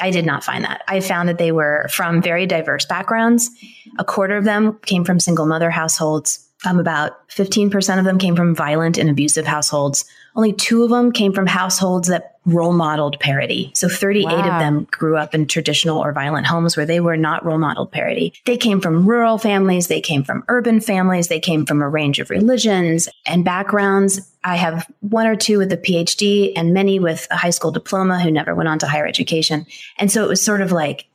I 0.00 0.10
did 0.10 0.26
not 0.26 0.42
find 0.42 0.64
that. 0.64 0.82
I 0.88 1.00
found 1.00 1.28
that 1.28 1.38
they 1.38 1.52
were 1.52 1.86
from 1.90 2.20
very 2.22 2.46
diverse 2.46 2.84
backgrounds. 2.84 3.50
A 3.98 4.04
quarter 4.04 4.36
of 4.36 4.44
them 4.44 4.78
came 4.86 5.04
from 5.04 5.20
single 5.20 5.46
mother 5.46 5.70
households 5.70 6.47
um, 6.64 6.80
about 6.80 7.28
15% 7.28 7.98
of 7.98 8.04
them 8.04 8.18
came 8.18 8.34
from 8.34 8.54
violent 8.54 8.98
and 8.98 9.08
abusive 9.08 9.46
households. 9.46 10.04
Only 10.34 10.52
two 10.52 10.82
of 10.82 10.90
them 10.90 11.12
came 11.12 11.32
from 11.32 11.46
households 11.46 12.08
that 12.08 12.36
role 12.46 12.72
modeled 12.72 13.18
parity. 13.20 13.70
So 13.74 13.88
38 13.88 14.24
wow. 14.24 14.38
of 14.38 14.60
them 14.60 14.88
grew 14.90 15.16
up 15.16 15.34
in 15.34 15.46
traditional 15.46 16.02
or 16.02 16.12
violent 16.12 16.46
homes 16.46 16.76
where 16.76 16.86
they 16.86 17.00
were 17.00 17.16
not 17.16 17.44
role 17.44 17.58
modeled 17.58 17.92
parity. 17.92 18.32
They 18.44 18.56
came 18.56 18.80
from 18.80 19.06
rural 19.06 19.38
families. 19.38 19.88
They 19.88 20.00
came 20.00 20.24
from 20.24 20.44
urban 20.48 20.80
families. 20.80 21.28
They 21.28 21.40
came 21.40 21.66
from 21.66 21.82
a 21.82 21.88
range 21.88 22.18
of 22.18 22.30
religions 22.30 23.08
and 23.26 23.44
backgrounds. 23.44 24.20
I 24.42 24.56
have 24.56 24.90
one 25.00 25.26
or 25.26 25.36
two 25.36 25.58
with 25.58 25.72
a 25.72 25.76
PhD 25.76 26.52
and 26.56 26.72
many 26.72 26.98
with 26.98 27.26
a 27.30 27.36
high 27.36 27.50
school 27.50 27.70
diploma 27.70 28.20
who 28.20 28.30
never 28.30 28.54
went 28.54 28.68
on 28.68 28.78
to 28.80 28.86
higher 28.86 29.06
education. 29.06 29.66
And 29.98 30.10
so 30.10 30.24
it 30.24 30.28
was 30.28 30.42
sort 30.42 30.60
of 30.60 30.72
like, 30.72 31.07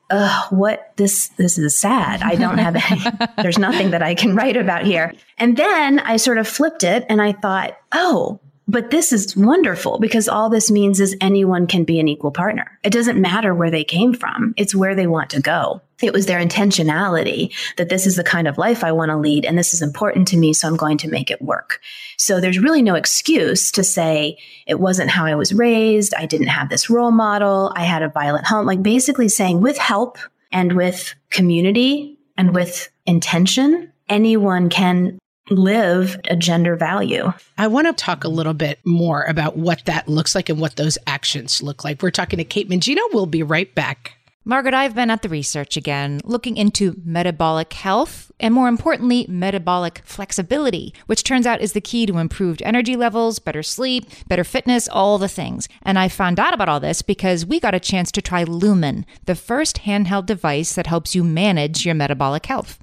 what 0.49 0.91
this 0.97 1.29
this 1.29 1.57
is 1.57 1.77
sad. 1.77 2.21
I 2.21 2.35
don't 2.35 2.57
have 2.57 2.75
any 2.75 3.01
there's 3.41 3.57
nothing 3.57 3.91
that 3.91 4.01
I 4.01 4.15
can 4.15 4.35
write 4.35 4.57
about 4.57 4.85
here. 4.85 5.13
And 5.37 5.57
then 5.57 5.99
I 5.99 6.17
sort 6.17 6.37
of 6.37 6.47
flipped 6.47 6.83
it 6.83 7.05
and 7.09 7.21
I 7.21 7.33
thought, 7.33 7.77
oh, 7.91 8.39
but 8.67 8.91
this 8.91 9.11
is 9.11 9.35
wonderful 9.35 9.99
because 9.99 10.29
all 10.29 10.49
this 10.49 10.71
means 10.71 10.99
is 10.99 11.17
anyone 11.19 11.67
can 11.67 11.83
be 11.83 11.99
an 11.99 12.07
equal 12.07 12.31
partner. 12.31 12.79
It 12.83 12.93
doesn't 12.93 13.21
matter 13.21 13.53
where 13.53 13.71
they 13.71 13.83
came 13.83 14.13
from, 14.13 14.53
it's 14.57 14.75
where 14.75 14.95
they 14.95 15.07
want 15.07 15.29
to 15.31 15.41
go. 15.41 15.81
It 16.01 16.13
was 16.13 16.25
their 16.25 16.39
intentionality 16.39 17.53
that 17.77 17.89
this 17.89 18.05
is 18.05 18.15
the 18.15 18.23
kind 18.23 18.47
of 18.47 18.57
life 18.57 18.83
I 18.83 18.91
want 18.91 19.09
to 19.09 19.17
lead 19.17 19.45
and 19.45 19.57
this 19.57 19.73
is 19.73 19.81
important 19.81 20.27
to 20.29 20.37
me, 20.37 20.53
so 20.53 20.67
I'm 20.67 20.75
going 20.75 20.97
to 20.99 21.09
make 21.09 21.29
it 21.29 21.41
work. 21.41 21.81
So 22.17 22.39
there's 22.39 22.59
really 22.59 22.81
no 22.81 22.95
excuse 22.95 23.71
to 23.73 23.83
say 23.83 24.37
it 24.67 24.79
wasn't 24.79 25.09
how 25.09 25.25
I 25.25 25.35
was 25.35 25.53
raised, 25.53 26.13
I 26.15 26.25
didn't 26.25 26.47
have 26.47 26.69
this 26.69 26.89
role 26.89 27.11
model, 27.11 27.73
I 27.75 27.83
had 27.83 28.01
a 28.01 28.09
violent 28.09 28.45
home. 28.45 28.65
Like 28.65 28.83
basically 28.83 29.29
saying 29.29 29.61
with 29.61 29.77
help 29.77 30.17
and 30.51 30.73
with 30.73 31.15
community 31.31 32.17
and 32.37 32.55
with 32.55 32.89
intention, 33.05 33.91
anyone 34.09 34.69
can 34.69 35.19
live 35.49 36.19
a 36.29 36.35
gender 36.35 36.75
value. 36.75 37.31
I 37.57 37.67
want 37.67 37.87
to 37.87 37.93
talk 37.93 38.23
a 38.23 38.29
little 38.29 38.53
bit 38.53 38.79
more 38.85 39.23
about 39.23 39.57
what 39.57 39.83
that 39.85 40.07
looks 40.07 40.35
like 40.35 40.49
and 40.49 40.59
what 40.59 40.75
those 40.75 40.97
actions 41.07 41.61
look 41.61 41.83
like. 41.83 42.01
We're 42.01 42.11
talking 42.11 42.37
to 42.37 42.45
Kate 42.45 42.69
Mangino. 42.69 43.01
We'll 43.11 43.25
be 43.25 43.43
right 43.43 43.73
back. 43.75 44.17
Margaret, 44.45 44.73
I've 44.73 44.93
been 44.93 45.09
at 45.09 45.21
the 45.21 45.29
research 45.29 45.77
again, 45.77 46.19
looking 46.25 46.57
into 46.57 46.99
metabolic 47.05 47.71
health 47.71 48.29
and 48.41 48.53
more 48.53 48.67
importantly, 48.67 49.25
metabolic 49.29 50.01
flexibility, 50.03 50.93
which 51.05 51.23
turns 51.23 51.47
out 51.47 51.61
is 51.61 51.71
the 51.71 51.79
key 51.79 52.05
to 52.07 52.17
improved 52.17 52.61
energy 52.63 52.97
levels, 52.97 53.39
better 53.39 53.63
sleep, 53.63 54.05
better 54.27 54.43
fitness, 54.43 54.89
all 54.89 55.17
the 55.17 55.29
things. 55.29 55.69
And 55.81 55.97
I 55.97 56.09
found 56.09 56.41
out 56.41 56.53
about 56.53 56.67
all 56.67 56.81
this 56.81 57.01
because 57.01 57.45
we 57.45 57.61
got 57.61 57.73
a 57.73 57.79
chance 57.79 58.11
to 58.11 58.21
try 58.21 58.43
Lumen, 58.43 59.05
the 59.25 59.35
first 59.35 59.83
handheld 59.83 60.25
device 60.25 60.75
that 60.75 60.87
helps 60.87 61.15
you 61.15 61.23
manage 61.23 61.85
your 61.85 61.95
metabolic 61.95 62.45
health. 62.45 62.82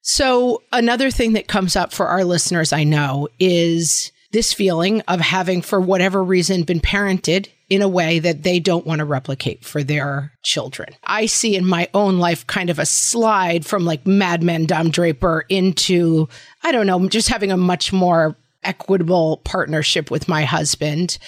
So, 0.00 0.62
another 0.72 1.10
thing 1.10 1.34
that 1.34 1.48
comes 1.48 1.76
up 1.76 1.92
for 1.92 2.06
our 2.06 2.24
listeners, 2.24 2.72
I 2.72 2.84
know, 2.84 3.28
is 3.38 4.12
this 4.32 4.52
feeling 4.52 5.00
of 5.02 5.20
having, 5.20 5.62
for 5.62 5.80
whatever 5.80 6.22
reason, 6.22 6.62
been 6.62 6.80
parented 6.80 7.48
in 7.68 7.82
a 7.82 7.88
way 7.88 8.18
that 8.18 8.42
they 8.42 8.58
don't 8.58 8.86
want 8.86 9.00
to 9.00 9.04
replicate 9.04 9.64
for 9.64 9.82
their 9.82 10.32
children. 10.42 10.88
I 11.04 11.26
see 11.26 11.54
in 11.54 11.66
my 11.66 11.88
own 11.92 12.18
life 12.18 12.46
kind 12.46 12.70
of 12.70 12.78
a 12.78 12.86
slide 12.86 13.66
from 13.66 13.84
like 13.84 14.06
Mad 14.06 14.42
Men 14.42 14.64
Don 14.66 14.90
Draper 14.90 15.44
into, 15.48 16.28
I 16.62 16.72
don't 16.72 16.86
know, 16.86 17.08
just 17.08 17.28
having 17.28 17.52
a 17.52 17.56
much 17.56 17.92
more 17.92 18.36
equitable 18.64 19.38
partnership 19.44 20.10
with 20.10 20.28
my 20.28 20.44
husband 20.44 21.18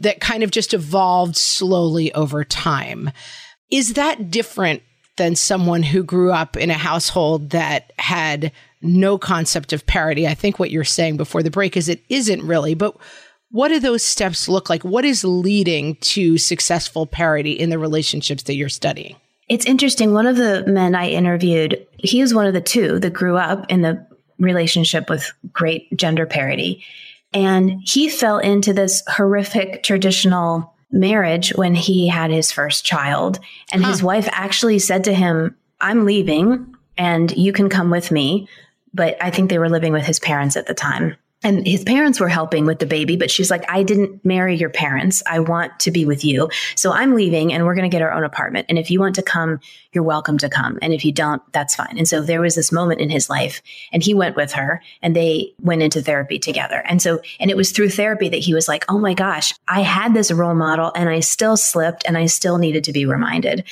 that 0.00 0.20
kind 0.20 0.42
of 0.42 0.50
just 0.50 0.74
evolved 0.74 1.36
slowly 1.36 2.12
over 2.14 2.44
time. 2.44 3.10
Is 3.70 3.94
that 3.94 4.30
different 4.30 4.82
than 5.16 5.36
someone 5.36 5.82
who 5.82 6.02
grew 6.02 6.32
up 6.32 6.56
in 6.56 6.70
a 6.70 6.74
household 6.74 7.50
that 7.50 7.92
had 7.98 8.52
no 8.82 9.16
concept 9.16 9.72
of 9.72 9.86
parity. 9.86 10.26
I 10.26 10.34
think 10.34 10.58
what 10.58 10.70
you're 10.70 10.84
saying 10.84 11.16
before 11.16 11.42
the 11.42 11.50
break 11.50 11.76
is 11.76 11.88
it 11.88 12.02
isn't 12.08 12.42
really, 12.42 12.74
but 12.74 12.96
what 13.50 13.68
do 13.68 13.78
those 13.78 14.02
steps 14.02 14.48
look 14.48 14.68
like? 14.68 14.84
What 14.84 15.04
is 15.04 15.24
leading 15.24 15.94
to 15.96 16.36
successful 16.38 17.06
parity 17.06 17.52
in 17.52 17.70
the 17.70 17.78
relationships 17.78 18.42
that 18.44 18.56
you're 18.56 18.68
studying? 18.68 19.16
It's 19.48 19.66
interesting. 19.66 20.12
One 20.12 20.26
of 20.26 20.36
the 20.36 20.64
men 20.66 20.94
I 20.94 21.10
interviewed, 21.10 21.86
he 21.98 22.20
was 22.20 22.34
one 22.34 22.46
of 22.46 22.54
the 22.54 22.60
two 22.60 22.98
that 22.98 23.12
grew 23.12 23.36
up 23.36 23.70
in 23.70 23.82
the 23.82 24.04
relationship 24.38 25.08
with 25.08 25.32
great 25.52 25.94
gender 25.96 26.26
parity. 26.26 26.82
And 27.32 27.80
he 27.84 28.08
fell 28.08 28.38
into 28.38 28.72
this 28.72 29.02
horrific 29.08 29.82
traditional 29.84 30.73
marriage 30.94 31.50
when 31.56 31.74
he 31.74 32.08
had 32.08 32.30
his 32.30 32.50
first 32.50 32.84
child. 32.84 33.40
And 33.72 33.82
huh. 33.82 33.90
his 33.90 34.02
wife 34.02 34.28
actually 34.32 34.78
said 34.78 35.04
to 35.04 35.14
him, 35.14 35.56
I'm 35.80 36.06
leaving 36.06 36.74
and 36.96 37.36
you 37.36 37.52
can 37.52 37.68
come 37.68 37.90
with 37.90 38.10
me. 38.10 38.48
But 38.94 39.16
I 39.20 39.30
think 39.30 39.50
they 39.50 39.58
were 39.58 39.68
living 39.68 39.92
with 39.92 40.04
his 40.04 40.20
parents 40.20 40.56
at 40.56 40.66
the 40.66 40.74
time 40.74 41.16
and 41.44 41.66
his 41.66 41.84
parents 41.84 42.18
were 42.18 42.28
helping 42.28 42.64
with 42.64 42.78
the 42.78 42.86
baby, 42.86 43.16
but 43.16 43.30
she's 43.30 43.50
like, 43.50 43.70
I 43.70 43.82
didn't 43.82 44.24
marry 44.24 44.56
your 44.56 44.70
parents. 44.70 45.22
I 45.26 45.40
want 45.40 45.78
to 45.80 45.90
be 45.90 46.06
with 46.06 46.24
you. 46.24 46.48
So 46.74 46.92
I'm 46.92 47.14
leaving 47.14 47.52
and 47.52 47.64
we're 47.66 47.74
going 47.74 47.88
to 47.88 47.94
get 47.94 48.02
our 48.02 48.12
own 48.12 48.24
apartment. 48.24 48.66
And 48.70 48.78
if 48.78 48.90
you 48.90 48.98
want 48.98 49.14
to 49.16 49.22
come, 49.22 49.60
you're 49.92 50.02
welcome 50.02 50.38
to 50.38 50.48
come. 50.48 50.78
And 50.80 50.94
if 50.94 51.04
you 51.04 51.12
don't, 51.12 51.42
that's 51.52 51.74
fine. 51.76 51.98
And 51.98 52.08
so 52.08 52.22
there 52.22 52.40
was 52.40 52.54
this 52.54 52.72
moment 52.72 53.00
in 53.00 53.10
his 53.10 53.28
life 53.28 53.60
and 53.92 54.02
he 54.02 54.14
went 54.14 54.36
with 54.36 54.52
her 54.52 54.82
and 55.02 55.14
they 55.14 55.52
went 55.60 55.82
into 55.82 56.00
therapy 56.00 56.38
together. 56.38 56.82
And 56.86 57.02
so, 57.02 57.20
and 57.38 57.50
it 57.50 57.56
was 57.56 57.72
through 57.72 57.90
therapy 57.90 58.30
that 58.30 58.38
he 58.38 58.54
was 58.54 58.66
like, 58.66 58.84
Oh 58.88 58.98
my 58.98 59.12
gosh, 59.12 59.54
I 59.68 59.82
had 59.82 60.14
this 60.14 60.32
role 60.32 60.54
model 60.54 60.92
and 60.96 61.10
I 61.10 61.20
still 61.20 61.58
slipped 61.58 62.04
and 62.06 62.16
I 62.16 62.26
still 62.26 62.56
needed 62.56 62.84
to 62.84 62.92
be 62.92 63.04
reminded. 63.04 63.64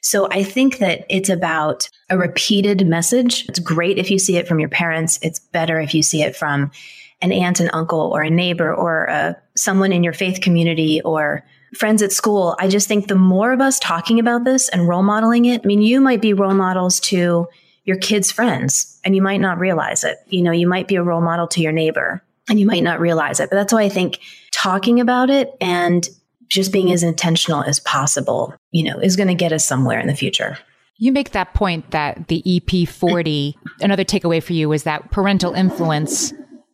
So 0.00 0.28
I 0.30 0.42
think 0.42 0.78
that 0.78 1.04
it's 1.08 1.28
about 1.28 1.88
a 2.08 2.16
repeated 2.16 2.86
message. 2.86 3.46
It's 3.48 3.58
great 3.58 3.98
if 3.98 4.10
you 4.10 4.18
see 4.18 4.36
it 4.36 4.48
from 4.48 4.60
your 4.60 4.68
parents. 4.68 5.18
It's 5.22 5.38
better 5.38 5.80
if 5.80 5.94
you 5.94 6.02
see 6.02 6.22
it 6.22 6.36
from 6.36 6.70
an 7.20 7.32
aunt 7.32 7.60
and 7.60 7.70
uncle 7.72 8.12
or 8.12 8.22
a 8.22 8.30
neighbor 8.30 8.72
or 8.72 9.10
uh, 9.10 9.34
someone 9.56 9.92
in 9.92 10.04
your 10.04 10.12
faith 10.12 10.40
community 10.40 11.00
or 11.02 11.44
friends 11.76 12.02
at 12.02 12.12
school. 12.12 12.56
I 12.58 12.68
just 12.68 12.88
think 12.88 13.08
the 13.08 13.16
more 13.16 13.52
of 13.52 13.60
us 13.60 13.78
talking 13.78 14.18
about 14.18 14.44
this 14.44 14.68
and 14.68 14.88
role 14.88 15.02
modeling 15.02 15.46
it, 15.46 15.62
I 15.64 15.66
mean, 15.66 15.82
you 15.82 16.00
might 16.00 16.22
be 16.22 16.32
role 16.32 16.54
models 16.54 17.00
to 17.00 17.48
your 17.84 17.96
kids' 17.96 18.30
friends 18.30 19.00
and 19.04 19.16
you 19.16 19.22
might 19.22 19.40
not 19.40 19.58
realize 19.58 20.04
it. 20.04 20.18
You 20.28 20.42
know, 20.42 20.52
you 20.52 20.68
might 20.68 20.88
be 20.88 20.96
a 20.96 21.02
role 21.02 21.20
model 21.20 21.48
to 21.48 21.60
your 21.60 21.72
neighbor 21.72 22.22
and 22.48 22.60
you 22.60 22.66
might 22.66 22.82
not 22.82 23.00
realize 23.00 23.40
it. 23.40 23.50
But 23.50 23.56
that's 23.56 23.72
why 23.72 23.82
I 23.82 23.88
think 23.88 24.20
talking 24.52 25.00
about 25.00 25.30
it 25.30 25.54
and 25.60 26.08
just 26.48 26.72
being 26.72 26.92
as 26.92 27.02
intentional 27.02 27.62
as 27.62 27.80
possible, 27.80 28.54
you 28.70 28.84
know, 28.84 28.98
is 28.98 29.16
going 29.16 29.28
to 29.28 29.34
get 29.34 29.52
us 29.52 29.66
somewhere 29.66 30.00
in 30.00 30.06
the 30.06 30.14
future. 30.14 30.58
You 30.96 31.12
make 31.12 31.30
that 31.30 31.54
point 31.54 31.90
that 31.92 32.28
the 32.28 32.42
EP40, 32.44 33.54
another 33.80 34.04
takeaway 34.04 34.42
for 34.42 34.52
you 34.52 34.72
is 34.72 34.82
that 34.82 35.10
parental 35.10 35.52
influence 35.52 36.32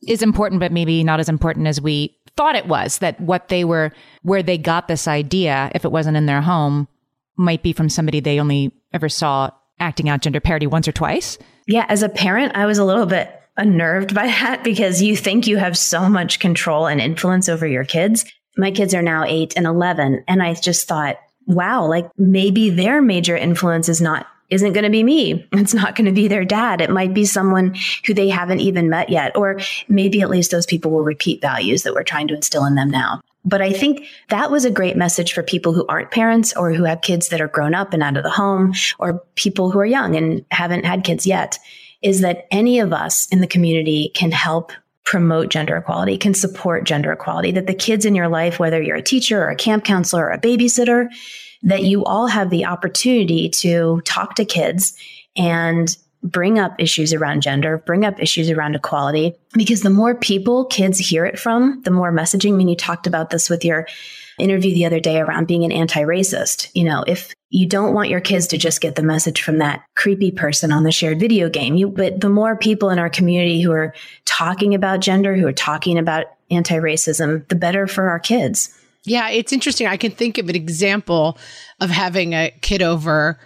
is 0.08 0.22
important, 0.22 0.60
but 0.60 0.72
maybe 0.72 1.04
not 1.04 1.20
as 1.20 1.28
important 1.28 1.66
as 1.66 1.80
we 1.80 2.16
thought 2.36 2.56
it 2.56 2.66
was. 2.66 2.98
That 2.98 3.20
what 3.20 3.48
they 3.48 3.64
were, 3.64 3.92
where 4.22 4.42
they 4.42 4.58
got 4.58 4.88
this 4.88 5.08
idea, 5.08 5.70
if 5.74 5.84
it 5.84 5.92
wasn't 5.92 6.16
in 6.16 6.26
their 6.26 6.42
home, 6.42 6.88
might 7.36 7.62
be 7.62 7.72
from 7.72 7.88
somebody 7.88 8.20
they 8.20 8.38
only 8.38 8.72
ever 8.92 9.08
saw 9.08 9.50
acting 9.80 10.08
out 10.08 10.22
gender 10.22 10.40
parity 10.40 10.66
once 10.66 10.86
or 10.86 10.92
twice. 10.92 11.38
Yeah, 11.66 11.86
as 11.88 12.02
a 12.02 12.08
parent, 12.08 12.56
I 12.56 12.66
was 12.66 12.78
a 12.78 12.84
little 12.84 13.06
bit 13.06 13.30
unnerved 13.56 14.14
by 14.14 14.26
that 14.26 14.64
because 14.64 15.02
you 15.02 15.16
think 15.16 15.46
you 15.46 15.56
have 15.56 15.76
so 15.76 16.08
much 16.08 16.38
control 16.38 16.86
and 16.86 17.00
influence 17.00 17.48
over 17.48 17.66
your 17.66 17.84
kids. 17.84 18.24
My 18.56 18.70
kids 18.70 18.94
are 18.94 19.02
now 19.02 19.24
eight 19.24 19.54
and 19.56 19.66
11. 19.66 20.24
And 20.28 20.42
I 20.42 20.54
just 20.54 20.86
thought, 20.86 21.16
wow, 21.46 21.86
like 21.86 22.08
maybe 22.16 22.70
their 22.70 23.02
major 23.02 23.36
influence 23.36 23.88
is 23.88 24.00
not 24.00 24.26
isn't 24.50 24.72
going 24.72 24.84
to 24.84 24.90
be 24.90 25.02
me. 25.02 25.46
It's 25.52 25.74
not 25.74 25.96
going 25.96 26.06
to 26.06 26.12
be 26.12 26.28
their 26.28 26.44
dad. 26.44 26.80
It 26.80 26.90
might 26.90 27.14
be 27.14 27.24
someone 27.24 27.74
who 28.06 28.14
they 28.14 28.28
haven't 28.28 28.60
even 28.60 28.90
met 28.90 29.08
yet. 29.08 29.36
Or 29.36 29.60
maybe 29.88 30.20
at 30.20 30.30
least 30.30 30.50
those 30.50 30.66
people 30.66 30.90
will 30.90 31.02
repeat 31.02 31.40
values 31.40 31.82
that 31.82 31.94
we're 31.94 32.02
trying 32.02 32.28
to 32.28 32.34
instill 32.34 32.64
in 32.64 32.74
them 32.74 32.90
now. 32.90 33.20
But 33.44 33.60
I 33.60 33.72
think 33.72 34.06
that 34.30 34.50
was 34.50 34.64
a 34.64 34.70
great 34.70 34.96
message 34.96 35.32
for 35.32 35.42
people 35.42 35.74
who 35.74 35.86
aren't 35.86 36.10
parents 36.10 36.54
or 36.56 36.72
who 36.72 36.84
have 36.84 37.02
kids 37.02 37.28
that 37.28 37.42
are 37.42 37.48
grown 37.48 37.74
up 37.74 37.92
and 37.92 38.02
out 38.02 38.16
of 38.16 38.22
the 38.22 38.30
home 38.30 38.72
or 38.98 39.22
people 39.34 39.70
who 39.70 39.78
are 39.78 39.86
young 39.86 40.16
and 40.16 40.44
haven't 40.50 40.86
had 40.86 41.04
kids 41.04 41.26
yet 41.26 41.58
is 42.00 42.20
that 42.20 42.46
any 42.50 42.80
of 42.80 42.92
us 42.92 43.26
in 43.28 43.40
the 43.40 43.46
community 43.46 44.10
can 44.14 44.30
help 44.30 44.72
promote 45.04 45.50
gender 45.50 45.76
equality, 45.76 46.16
can 46.16 46.32
support 46.32 46.84
gender 46.84 47.12
equality, 47.12 47.52
that 47.52 47.66
the 47.66 47.74
kids 47.74 48.06
in 48.06 48.14
your 48.14 48.28
life, 48.28 48.58
whether 48.58 48.82
you're 48.82 48.96
a 48.96 49.02
teacher 49.02 49.42
or 49.42 49.50
a 49.50 49.56
camp 49.56 49.84
counselor 49.84 50.24
or 50.24 50.30
a 50.30 50.40
babysitter, 50.40 51.08
that 51.64 51.82
you 51.82 52.04
all 52.04 52.26
have 52.26 52.50
the 52.50 52.64
opportunity 52.64 53.48
to 53.48 54.00
talk 54.04 54.36
to 54.36 54.44
kids 54.44 54.96
and 55.36 55.96
bring 56.22 56.58
up 56.58 56.74
issues 56.78 57.12
around 57.12 57.42
gender, 57.42 57.78
bring 57.78 58.04
up 58.04 58.18
issues 58.18 58.48
around 58.48 58.74
equality, 58.74 59.34
because 59.52 59.82
the 59.82 59.90
more 59.90 60.14
people 60.14 60.64
kids 60.64 60.98
hear 60.98 61.26
it 61.26 61.38
from, 61.38 61.82
the 61.82 61.90
more 61.90 62.12
messaging. 62.12 62.54
I 62.54 62.56
mean, 62.56 62.68
you 62.68 62.76
talked 62.76 63.06
about 63.06 63.28
this 63.28 63.50
with 63.50 63.64
your 63.64 63.86
interview 64.38 64.72
the 64.72 64.86
other 64.86 65.00
day 65.00 65.20
around 65.20 65.46
being 65.46 65.64
an 65.64 65.72
anti-racist. 65.72 66.70
You 66.74 66.84
know, 66.84 67.04
if 67.06 67.32
you 67.50 67.68
don't 67.68 67.92
want 67.92 68.08
your 68.08 68.20
kids 68.20 68.46
to 68.48 68.58
just 68.58 68.80
get 68.80 68.96
the 68.96 69.02
message 69.02 69.42
from 69.42 69.58
that 69.58 69.84
creepy 69.96 70.30
person 70.30 70.72
on 70.72 70.82
the 70.82 70.90
shared 70.92 71.20
video 71.20 71.48
game, 71.50 71.76
you 71.76 71.88
but 71.88 72.20
the 72.20 72.30
more 72.30 72.56
people 72.56 72.90
in 72.90 72.98
our 72.98 73.10
community 73.10 73.60
who 73.60 73.72
are 73.72 73.94
talking 74.24 74.74
about 74.74 75.00
gender, 75.00 75.36
who 75.36 75.46
are 75.46 75.52
talking 75.52 75.98
about 75.98 76.26
anti-racism, 76.50 77.46
the 77.48 77.54
better 77.54 77.86
for 77.86 78.08
our 78.08 78.18
kids. 78.18 78.76
Yeah, 79.04 79.28
it's 79.28 79.52
interesting. 79.52 79.86
I 79.86 79.96
can 79.96 80.12
think 80.12 80.38
of 80.38 80.48
an 80.48 80.56
example 80.56 81.38
of 81.80 81.90
having 81.90 82.32
a 82.32 82.50
kid 82.62 82.82
over 82.82 83.38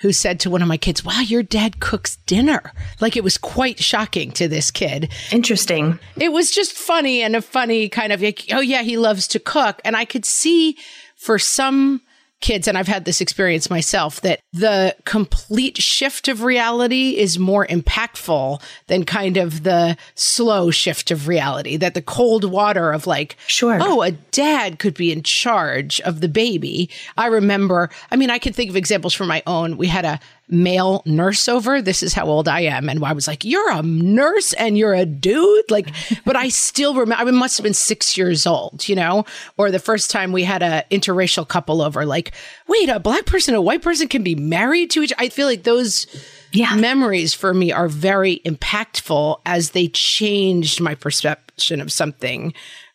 who 0.00 0.12
said 0.12 0.38
to 0.40 0.50
one 0.50 0.60
of 0.60 0.68
my 0.68 0.76
kids, 0.76 1.04
Wow, 1.04 1.20
your 1.20 1.42
dad 1.42 1.80
cooks 1.80 2.16
dinner. 2.26 2.72
Like 3.00 3.16
it 3.16 3.24
was 3.24 3.38
quite 3.38 3.82
shocking 3.82 4.30
to 4.32 4.46
this 4.46 4.70
kid. 4.70 5.10
Interesting. 5.32 5.98
It 6.16 6.32
was 6.32 6.50
just 6.50 6.72
funny 6.72 7.22
and 7.22 7.34
a 7.34 7.40
funny 7.40 7.88
kind 7.88 8.12
of 8.12 8.20
like, 8.20 8.44
oh, 8.52 8.60
yeah, 8.60 8.82
he 8.82 8.98
loves 8.98 9.26
to 9.28 9.38
cook. 9.38 9.80
And 9.84 9.96
I 9.96 10.04
could 10.04 10.26
see 10.26 10.76
for 11.16 11.38
some 11.38 12.02
kids, 12.46 12.68
and 12.68 12.78
I've 12.78 12.86
had 12.86 13.04
this 13.04 13.20
experience 13.20 13.68
myself, 13.68 14.20
that 14.20 14.38
the 14.52 14.94
complete 15.04 15.78
shift 15.78 16.28
of 16.28 16.44
reality 16.44 17.16
is 17.16 17.40
more 17.40 17.66
impactful 17.66 18.62
than 18.86 19.04
kind 19.04 19.36
of 19.36 19.64
the 19.64 19.96
slow 20.14 20.70
shift 20.70 21.10
of 21.10 21.26
reality. 21.26 21.76
That 21.76 21.94
the 21.94 22.02
cold 22.02 22.44
water 22.44 22.92
of 22.92 23.04
like, 23.04 23.36
sure, 23.48 23.78
oh, 23.80 24.02
a 24.02 24.12
dad 24.12 24.78
could 24.78 24.94
be 24.94 25.10
in 25.10 25.24
charge 25.24 26.00
of 26.02 26.20
the 26.20 26.28
baby. 26.28 26.88
I 27.16 27.26
remember, 27.26 27.90
I 28.12 28.16
mean, 28.16 28.30
I 28.30 28.38
can 28.38 28.52
think 28.52 28.70
of 28.70 28.76
examples 28.76 29.12
from 29.12 29.26
my 29.26 29.42
own. 29.48 29.76
We 29.76 29.88
had 29.88 30.04
a 30.04 30.20
male 30.48 31.02
nurse 31.06 31.48
over. 31.48 31.82
This 31.82 32.02
is 32.02 32.14
how 32.14 32.26
old 32.26 32.48
I 32.48 32.60
am. 32.60 32.88
And 32.88 33.04
I 33.04 33.12
was 33.12 33.26
like, 33.26 33.44
You're 33.44 33.70
a 33.70 33.82
nurse 33.82 34.52
and 34.54 34.78
you're 34.78 34.94
a 34.94 35.06
dude? 35.06 35.70
Like, 35.70 35.92
but 36.24 36.36
I 36.36 36.48
still 36.48 36.94
remember, 36.94 37.22
I 37.22 37.30
must 37.30 37.56
have 37.58 37.64
been 37.64 37.74
six 37.74 38.16
years 38.16 38.46
old, 38.46 38.88
you 38.88 38.96
know? 38.96 39.24
Or 39.56 39.70
the 39.70 39.78
first 39.78 40.10
time 40.10 40.32
we 40.32 40.44
had 40.44 40.62
a 40.62 40.84
interracial 40.90 41.46
couple 41.46 41.82
over, 41.82 42.06
like, 42.06 42.32
wait, 42.68 42.88
a 42.88 43.00
black 43.00 43.26
person, 43.26 43.54
a 43.54 43.62
white 43.62 43.82
person 43.82 44.08
can 44.08 44.22
be 44.22 44.34
married 44.34 44.90
to 44.90 45.02
each 45.02 45.12
I 45.18 45.28
feel 45.28 45.46
like 45.46 45.64
those 45.64 46.06
yeah. 46.52 46.74
memories 46.76 47.34
for 47.34 47.52
me 47.54 47.72
are 47.72 47.88
very 47.88 48.40
impactful 48.44 49.40
as 49.46 49.70
they 49.70 49.88
changed 49.88 50.80
my 50.80 50.94
perception 50.94 51.80
of 51.80 51.92
something 51.92 52.52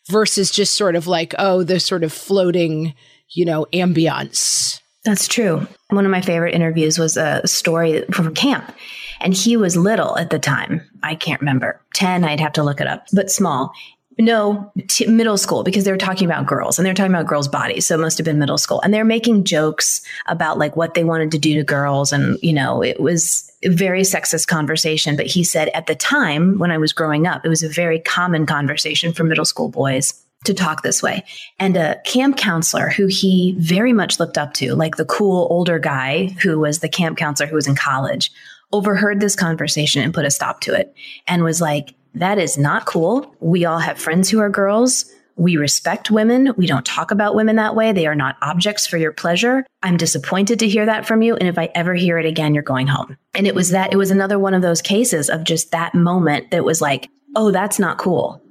versus 0.10 0.52
just 0.52 0.74
sort 0.74 0.96
of 0.96 1.08
like, 1.08 1.34
oh, 1.40 1.64
the 1.64 1.80
sort 1.80 2.04
of 2.04 2.14
floating, 2.14 2.94
you 3.30 3.46
know, 3.46 3.66
ambiance. 3.74 4.82
That's 5.04 5.28
true. 5.28 5.66
One 5.90 6.06
of 6.06 6.12
my 6.12 6.22
favorite 6.22 6.54
interviews 6.54 7.00
was 7.00 7.18
a 7.18 7.46
story 7.48 8.04
from 8.12 8.34
camp. 8.36 8.72
And 9.20 9.34
he 9.34 9.56
was 9.56 9.78
little 9.78 10.18
at 10.18 10.30
the 10.30 10.40
time. 10.40 10.82
I 11.04 11.16
can't 11.16 11.42
remember. 11.42 11.80
10, 11.94 12.24
I'd 12.24 12.40
have 12.40 12.54
to 12.54 12.64
look 12.64 12.82
it 12.82 12.88
up, 12.88 13.08
but 13.14 13.32
small. 13.32 13.72
No, 14.20 14.72
t- 14.88 15.08
middle 15.08 15.38
school 15.38 15.64
because 15.64 15.86
they 15.86 15.92
were 15.92 15.98
talking 15.98 16.26
about 16.26 16.46
girls 16.46 16.78
and 16.78 16.86
they're 16.86 16.94
talking 16.94 17.14
about 17.14 17.28
girls' 17.28 17.48
bodies. 17.48 17.88
So 17.88 17.96
it 17.96 18.02
must 18.02 18.18
have 18.18 18.26
been 18.26 18.40
middle 18.40 18.58
school. 18.58 18.82
And 18.82 18.94
they're 18.94 19.06
making 19.06 19.46
jokes 19.46 20.02
about 20.28 20.58
like 20.58 20.76
what 20.76 20.94
they 20.94 21.04
wanted 21.04 21.32
to 21.32 21.40
do 21.40 21.56
to 21.56 21.64
girls. 21.64 22.12
And, 22.12 22.38
you 22.42 22.54
know, 22.54 22.84
it 22.84 23.00
was 23.00 23.52
a 23.64 23.70
very 23.70 24.02
sexist 24.02 24.48
conversation. 24.48 25.16
But 25.16 25.28
he 25.28 25.44
said 25.44 25.70
at 25.70 25.88
the 25.88 25.96
time 25.96 26.60
when 26.60 26.72
I 26.72 26.78
was 26.78 26.94
growing 26.94 27.26
up, 27.26 27.46
it 27.46 27.50
was 27.50 27.64
a 27.64 27.70
very 27.70 28.00
common 28.00 28.46
conversation 28.46 29.14
for 29.14 29.24
middle 29.24 29.46
school 29.46 29.70
boys 29.70 30.14
to 30.46 30.54
talk 30.54 30.82
this 30.82 31.04
way. 31.04 31.24
And 31.60 31.78
a 31.78 32.00
camp 32.04 32.38
counselor 32.38 32.90
who 32.90 33.08
he 33.08 33.56
very 33.60 33.94
much 33.94 34.20
looked 34.20 34.38
up 34.38 34.54
to, 34.56 34.76
like 34.76 34.96
the 34.96 35.06
cool 35.06 35.48
older 35.50 35.80
guy 35.80 36.36
who 36.42 36.60
was 36.60 36.80
the 36.80 36.90
camp 36.90 37.18
counselor 37.18 37.48
who 37.48 37.56
was 37.56 37.68
in 37.68 37.76
college, 37.76 38.32
overheard 38.74 39.20
this 39.20 39.36
conversation 39.36 40.02
and 40.02 40.14
put 40.14 40.26
a 40.26 40.32
stop 40.32 40.62
to 40.62 40.74
it 40.74 40.94
and 41.28 41.44
was 41.44 41.62
like, 41.62 41.94
that 42.16 42.38
is 42.38 42.58
not 42.58 42.86
cool. 42.86 43.34
We 43.40 43.66
all 43.66 43.80
have 43.80 44.00
friends 44.00 44.30
who 44.30 44.40
are 44.40 44.50
girls. 44.50 45.06
We 45.38 45.58
respect 45.58 46.12
women. 46.12 46.54
We 46.58 46.68
don't 46.68 46.86
talk 46.86 47.12
about 47.12 47.36
women 47.36 47.56
that 47.56 47.76
way. 47.76 47.94
They 47.94 48.06
are 48.06 48.16
not 48.16 48.38
objects 48.42 48.86
for 48.86 48.98
your 48.98 49.14
pleasure. 49.14 49.66
I'm 49.82 49.98
disappointed 49.98 50.60
to 50.60 50.68
hear 50.68 50.86
that 50.86 51.06
from 51.06 51.22
you. 51.22 51.36
And 51.36 51.48
if 51.48 51.58
I 51.58 51.70
ever 51.74 51.94
hear 51.94 52.18
it 52.18 52.26
again, 52.26 52.54
you're 52.54 52.64
going 52.64 52.88
home. 52.88 53.18
And 53.34 53.48
it 53.48 53.56
was 53.56 53.70
that, 53.70 53.94
it 53.94 53.98
was 53.98 54.12
another 54.12 54.38
one 54.38 54.54
of 54.54 54.62
those 54.62 54.82
cases 54.82 55.30
of 55.30 55.44
just 55.44 55.72
that 55.72 55.96
moment 55.96 56.52
that 56.52 56.66
was 56.66 56.82
like, 56.82 57.10
oh, 57.36 57.52
that's 57.52 57.80
not 57.80 57.98
cool 57.98 58.42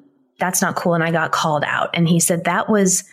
that's 0.41 0.61
not 0.61 0.75
cool. 0.75 0.95
And 0.95 1.05
I 1.05 1.13
got 1.13 1.33
called 1.33 1.65
out. 1.65 1.91
And 1.95 2.09
he 2.09 2.19
said 2.19 2.45
that 2.45 2.69
was, 2.69 3.05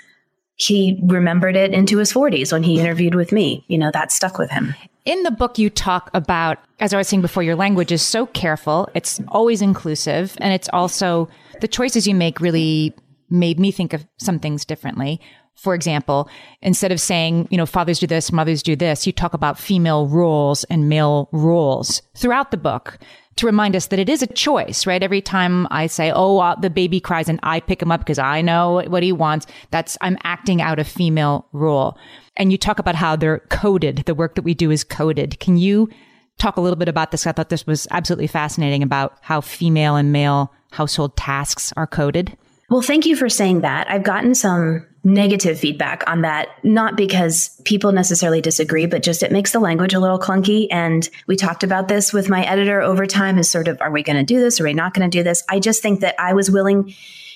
he 0.56 1.00
remembered 1.04 1.56
it 1.56 1.74
into 1.74 1.98
his 1.98 2.12
40s 2.12 2.52
when 2.52 2.64
he 2.64 2.80
interviewed 2.80 3.16
with 3.16 3.32
me. 3.32 3.64
You 3.68 3.78
know, 3.78 3.92
that 3.92 4.12
stuck 4.12 4.38
with 4.38 4.50
him. 4.50 4.74
In 5.06 5.24
the 5.24 5.32
book, 5.32 5.58
you 5.58 5.70
talk 5.70 6.10
about, 6.14 6.58
as 6.80 6.94
I 6.94 6.98
was 6.98 7.08
saying 7.08 7.22
before, 7.22 7.44
your 7.44 7.56
language 7.56 7.92
is 7.92 8.02
so 8.02 8.26
careful. 8.26 8.90
It's 8.94 9.22
always 9.30 9.62
inclusive. 9.62 10.36
And 10.40 10.54
it's 10.54 10.70
also 10.74 11.30
the 11.62 11.68
choices 11.68 12.08
you 12.08 12.16
make 12.16 12.42
really 12.42 12.94
made 13.30 13.60
me 13.60 13.72
think 13.72 13.94
of 13.94 14.06
some 14.18 14.40
things 14.40 14.66
differently. 14.66 15.22
For 15.56 15.74
example, 15.74 16.30
instead 16.62 16.92
of 16.92 17.02
saying, 17.02 17.48
you 17.50 17.58
know, 17.58 17.66
fathers 17.66 18.00
do 18.00 18.08
this, 18.08 18.32
mothers 18.32 18.62
do 18.62 18.76
this, 18.76 19.08
you 19.08 19.14
talk 19.14 19.34
about 19.34 19.58
female 19.58 20.08
roles 20.08 20.64
and 20.66 20.88
male 20.88 21.30
roles 21.32 22.02
throughout 22.16 22.52
the 22.52 22.58
book 22.58 23.00
to 23.38 23.46
remind 23.46 23.76
us 23.76 23.88
that 23.88 24.00
it 24.00 24.10
is 24.10 24.22
a 24.22 24.28
choice, 24.28 24.86
right? 24.86 25.02
Every 25.02 25.22
time 25.22 25.68
I 25.72 25.88
say, 25.88 26.12
"Oh, 26.14 26.40
uh, 26.40 26.56
the 26.56 26.70
baby 26.70 27.00
cries," 27.00 27.30
and 27.30 27.40
I 27.44 27.60
pick 27.60 27.82
him 27.82 27.92
up 27.92 28.02
because 28.02 28.20
I 28.20 28.42
know 28.42 28.84
what 28.88 29.04
he 29.04 29.12
wants, 29.12 29.48
that's 29.72 29.98
I'm 30.02 30.18
acting 30.24 30.62
out 30.62 30.80
a 30.80 30.84
female 30.84 31.48
role. 31.54 31.98
And 32.36 32.52
you 32.52 32.58
talk 32.58 32.80
about 32.80 32.96
how 32.96 33.16
they're 33.16 33.40
coded. 33.50 34.04
The 34.06 34.16
work 34.16 34.36
that 34.36 34.44
we 34.44 34.54
do 34.54 34.72
is 34.72 34.84
coded. 34.84 35.40
Can 35.40 35.58
you 35.58 35.90
talk 36.38 36.58
a 36.58 36.62
little 36.62 36.78
bit 36.78 36.90
about 36.90 37.12
this? 37.12 37.26
I 37.26 37.32
thought 37.32 37.50
this 37.50 37.66
was 37.66 37.88
absolutely 37.92 38.28
fascinating 38.28 38.84
about 38.84 39.18
how 39.22 39.42
female 39.42 39.96
and 39.96 40.12
male 40.12 40.54
household 40.72 41.18
tasks 41.18 41.74
are 41.76 41.88
coded. 41.88 42.38
Well, 42.70 42.82
thank 42.82 43.06
you 43.06 43.16
for 43.16 43.30
saying 43.30 43.62
that. 43.62 43.90
I've 43.90 44.04
gotten 44.04 44.36
some 44.36 44.86
negative 45.08 45.58
feedback 45.58 46.04
on 46.06 46.22
that, 46.22 46.50
not 46.64 46.98
because 46.98 47.50
people 47.64 47.94
necessarily 47.94 48.42
disagree, 48.42 48.86
but 48.86 49.02
just 49.02 49.24
it 49.24 49.32
makes 49.32 49.54
the 49.54 49.60
language 49.60 49.94
a 49.94 50.00
little 50.00 50.20
clunky. 50.20 50.68
And 50.70 51.10
we 51.28 51.38
talked 51.38 51.64
about 51.64 51.88
this 51.88 52.12
with 52.12 52.30
my 52.30 52.44
editor 52.44 52.82
over 52.82 53.06
time 53.06 53.38
is 53.38 53.50
sort 53.50 53.70
of, 53.70 53.80
are 53.82 53.90
we 53.90 54.04
going 54.04 54.18
to 54.18 54.24
do 54.24 54.42
this? 54.42 54.60
Are 54.60 54.66
we 54.66 54.74
not 54.74 54.94
going 54.94 55.10
to 55.10 55.18
do 55.18 55.24
this? 55.24 55.44
I 55.50 55.60
just 55.60 55.82
think 55.82 56.02
that 56.02 56.16
I 56.20 56.34
was 56.34 56.52
willing 56.52 56.94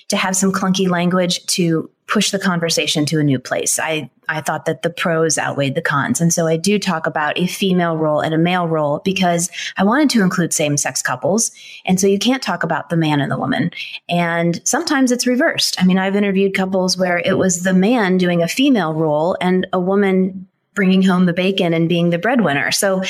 to 0.08 0.16
have 0.18 0.36
some 0.36 0.52
clunky 0.52 0.86
language 0.86 1.44
to 1.46 1.90
push 2.12 2.30
the 2.30 2.38
conversation 2.38 3.06
to 3.06 3.18
a 3.18 3.24
new 3.24 3.38
place. 3.38 3.78
I, 3.78 4.10
I 4.28 4.42
thought 4.42 4.66
that 4.66 4.82
the 4.82 4.90
pros 4.90 5.38
outweighed 5.38 5.74
the 5.74 5.80
cons. 5.80 6.20
And 6.20 6.30
so 6.30 6.46
I 6.46 6.58
do 6.58 6.78
talk 6.78 7.06
about 7.06 7.38
a 7.38 7.46
female 7.46 7.96
role 7.96 8.20
and 8.20 8.34
a 8.34 8.38
male 8.38 8.68
role 8.68 8.98
because 8.98 9.50
I 9.78 9.84
wanted 9.84 10.10
to 10.10 10.22
include 10.22 10.52
same 10.52 10.76
sex 10.76 11.00
couples. 11.00 11.52
And 11.86 11.98
so 11.98 12.06
you 12.06 12.18
can't 12.18 12.42
talk 12.42 12.62
about 12.62 12.90
the 12.90 12.98
man 12.98 13.22
and 13.22 13.32
the 13.32 13.38
woman. 13.38 13.70
And 14.10 14.60
sometimes 14.68 15.10
it's 15.10 15.26
reversed. 15.26 15.80
I 15.80 15.86
mean, 15.86 15.96
I've 15.96 16.14
interviewed 16.14 16.54
couples 16.54 16.98
where 16.98 17.18
it 17.18 17.38
was 17.38 17.62
the 17.62 17.72
man 17.72 18.18
doing 18.18 18.42
a 18.42 18.48
female 18.48 18.92
role 18.92 19.38
and 19.40 19.66
a 19.72 19.80
woman 19.80 20.46
bringing 20.74 21.02
home 21.02 21.24
the 21.24 21.32
bacon 21.32 21.72
and 21.72 21.88
being 21.88 22.10
the 22.10 22.18
breadwinner. 22.18 22.72
So 22.72 23.02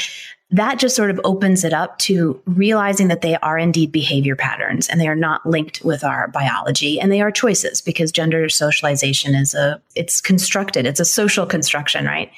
that 0.52 0.78
just 0.78 0.94
sort 0.94 1.10
of 1.10 1.18
opens 1.24 1.64
it 1.64 1.72
up 1.72 1.98
to 1.98 2.40
realizing 2.44 3.08
that 3.08 3.22
they 3.22 3.36
are 3.36 3.58
indeed 3.58 3.90
behavior 3.90 4.36
patterns 4.36 4.88
and 4.88 5.00
they 5.00 5.08
are 5.08 5.16
not 5.16 5.44
linked 5.46 5.82
with 5.82 6.04
our 6.04 6.28
biology 6.28 7.00
and 7.00 7.10
they 7.10 7.22
are 7.22 7.30
choices 7.30 7.80
because 7.80 8.12
gender 8.12 8.48
socialization 8.48 9.34
is 9.34 9.54
a 9.54 9.80
it's 9.94 10.20
constructed 10.20 10.86
it's 10.86 11.00
a 11.00 11.04
social 11.04 11.46
construction 11.46 12.04
right 12.04 12.30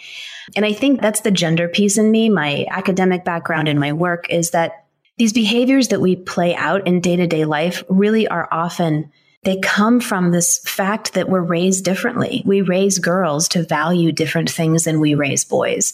and 0.54 0.64
i 0.64 0.72
think 0.72 1.00
that's 1.00 1.20
the 1.20 1.30
gender 1.30 1.68
piece 1.68 1.98
in 1.98 2.10
me 2.10 2.28
my 2.28 2.64
academic 2.70 3.24
background 3.24 3.68
and 3.68 3.80
my 3.80 3.92
work 3.92 4.30
is 4.30 4.50
that 4.50 4.86
these 5.18 5.32
behaviors 5.32 5.88
that 5.88 6.00
we 6.00 6.16
play 6.16 6.54
out 6.54 6.86
in 6.86 7.00
day-to-day 7.00 7.44
life 7.44 7.82
really 7.88 8.26
are 8.28 8.48
often 8.50 9.10
they 9.44 9.58
come 9.60 10.00
from 10.00 10.30
this 10.30 10.58
fact 10.60 11.12
that 11.12 11.28
we're 11.28 11.42
raised 11.42 11.84
differently. 11.84 12.42
We 12.46 12.62
raise 12.62 12.98
girls 12.98 13.46
to 13.48 13.62
value 13.62 14.10
different 14.10 14.50
things 14.50 14.84
than 14.84 15.00
we 15.00 15.14
raise 15.14 15.44
boys. 15.44 15.92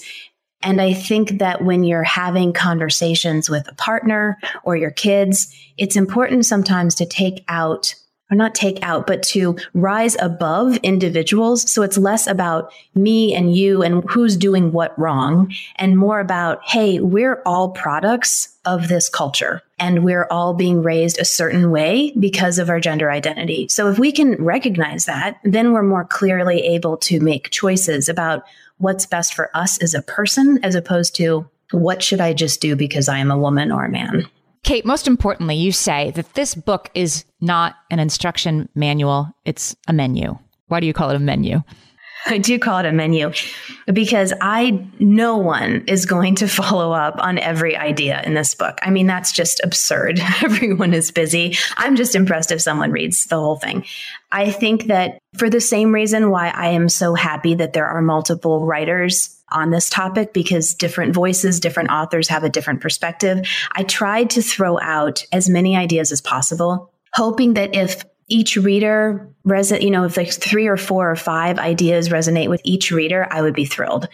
And 0.62 0.80
I 0.80 0.92
think 0.92 1.38
that 1.38 1.64
when 1.64 1.84
you're 1.84 2.02
having 2.02 2.52
conversations 2.52 3.48
with 3.48 3.66
a 3.68 3.74
partner 3.74 4.38
or 4.62 4.76
your 4.76 4.90
kids, 4.90 5.54
it's 5.78 5.96
important 5.96 6.46
sometimes 6.46 6.94
to 6.96 7.06
take 7.06 7.44
out 7.48 7.94
or 8.30 8.36
not 8.36 8.54
take 8.54 8.78
out, 8.82 9.06
but 9.06 9.22
to 9.24 9.56
rise 9.74 10.16
above 10.20 10.76
individuals. 10.78 11.68
So 11.70 11.82
it's 11.82 11.98
less 11.98 12.26
about 12.26 12.72
me 12.94 13.34
and 13.34 13.54
you 13.54 13.82
and 13.82 14.08
who's 14.08 14.36
doing 14.36 14.72
what 14.72 14.96
wrong 14.98 15.52
and 15.76 15.98
more 15.98 16.20
about, 16.20 16.64
hey, 16.64 17.00
we're 17.00 17.42
all 17.44 17.70
products 17.70 18.56
of 18.64 18.88
this 18.88 19.08
culture 19.08 19.62
and 19.78 20.04
we're 20.04 20.28
all 20.30 20.54
being 20.54 20.82
raised 20.82 21.18
a 21.18 21.24
certain 21.24 21.70
way 21.70 22.12
because 22.18 22.58
of 22.58 22.68
our 22.68 22.78
gender 22.78 23.10
identity. 23.10 23.66
So 23.68 23.90
if 23.90 23.98
we 23.98 24.12
can 24.12 24.36
recognize 24.36 25.06
that, 25.06 25.38
then 25.42 25.72
we're 25.72 25.82
more 25.82 26.04
clearly 26.04 26.60
able 26.60 26.98
to 26.98 27.18
make 27.20 27.50
choices 27.50 28.08
about 28.08 28.44
what's 28.80 29.06
best 29.06 29.34
for 29.34 29.54
us 29.56 29.80
as 29.82 29.94
a 29.94 30.02
person 30.02 30.58
as 30.62 30.74
opposed 30.74 31.14
to 31.16 31.48
what 31.70 32.02
should 32.02 32.20
I 32.20 32.32
just 32.32 32.60
do 32.60 32.74
because 32.74 33.08
I 33.08 33.18
am 33.18 33.30
a 33.30 33.38
woman 33.38 33.70
or 33.70 33.84
a 33.84 33.90
man. 33.90 34.26
Kate, 34.62 34.84
most 34.84 35.06
importantly, 35.06 35.56
you 35.56 35.72
say 35.72 36.10
that 36.12 36.34
this 36.34 36.54
book 36.54 36.90
is 36.94 37.24
not 37.40 37.76
an 37.90 37.98
instruction 37.98 38.68
manual, 38.74 39.32
it's 39.44 39.76
a 39.86 39.92
menu. 39.92 40.38
Why 40.68 40.80
do 40.80 40.86
you 40.86 40.92
call 40.92 41.10
it 41.10 41.16
a 41.16 41.20
menu? 41.20 41.62
I 42.26 42.38
do 42.38 42.58
call 42.58 42.78
it 42.78 42.86
a 42.86 42.92
menu 42.92 43.32
because 43.92 44.32
I 44.40 44.86
no 44.98 45.36
one 45.36 45.84
is 45.86 46.06
going 46.06 46.36
to 46.36 46.48
follow 46.60 46.92
up 46.92 47.16
on 47.18 47.38
every 47.38 47.76
idea 47.76 48.22
in 48.24 48.34
this 48.34 48.54
book. 48.54 48.78
I 48.82 48.90
mean, 48.90 49.06
that's 49.06 49.32
just 49.32 49.60
absurd. 49.64 50.20
Everyone 50.42 50.94
is 50.94 51.10
busy. 51.10 51.56
I'm 51.76 51.96
just 51.96 52.14
impressed 52.14 52.52
if 52.52 52.60
someone 52.60 52.90
reads 52.90 53.24
the 53.24 53.36
whole 53.36 53.56
thing. 53.56 53.84
I 54.32 54.50
think 54.50 54.86
that 54.86 55.18
for 55.36 55.50
the 55.50 55.60
same 55.60 55.92
reason 55.92 56.30
why 56.30 56.48
I 56.48 56.68
am 56.68 56.88
so 56.88 57.14
happy 57.14 57.54
that 57.54 57.72
there 57.72 57.86
are 57.86 58.02
multiple 58.02 58.64
writers 58.64 59.36
on 59.52 59.70
this 59.70 59.90
topic 59.90 60.32
because 60.32 60.74
different 60.74 61.12
voices, 61.12 61.58
different 61.58 61.90
authors 61.90 62.28
have 62.28 62.44
a 62.44 62.48
different 62.48 62.80
perspective. 62.80 63.46
I 63.72 63.82
tried 63.82 64.30
to 64.30 64.42
throw 64.42 64.78
out 64.80 65.24
as 65.32 65.48
many 65.48 65.76
ideas 65.76 66.12
as 66.12 66.20
possible, 66.20 66.92
hoping 67.14 67.54
that 67.54 67.74
if 67.74 68.04
each 68.30 68.56
reader 68.56 69.28
resonate, 69.46 69.82
you 69.82 69.90
know, 69.90 70.04
if 70.04 70.16
like 70.16 70.32
three 70.32 70.66
or 70.66 70.76
four 70.76 71.10
or 71.10 71.16
five 71.16 71.58
ideas 71.58 72.08
resonate 72.08 72.48
with 72.48 72.60
each 72.64 72.90
reader, 72.90 73.26
I 73.30 73.42
would 73.42 73.54
be 73.54 73.64
thrilled. 73.64 74.08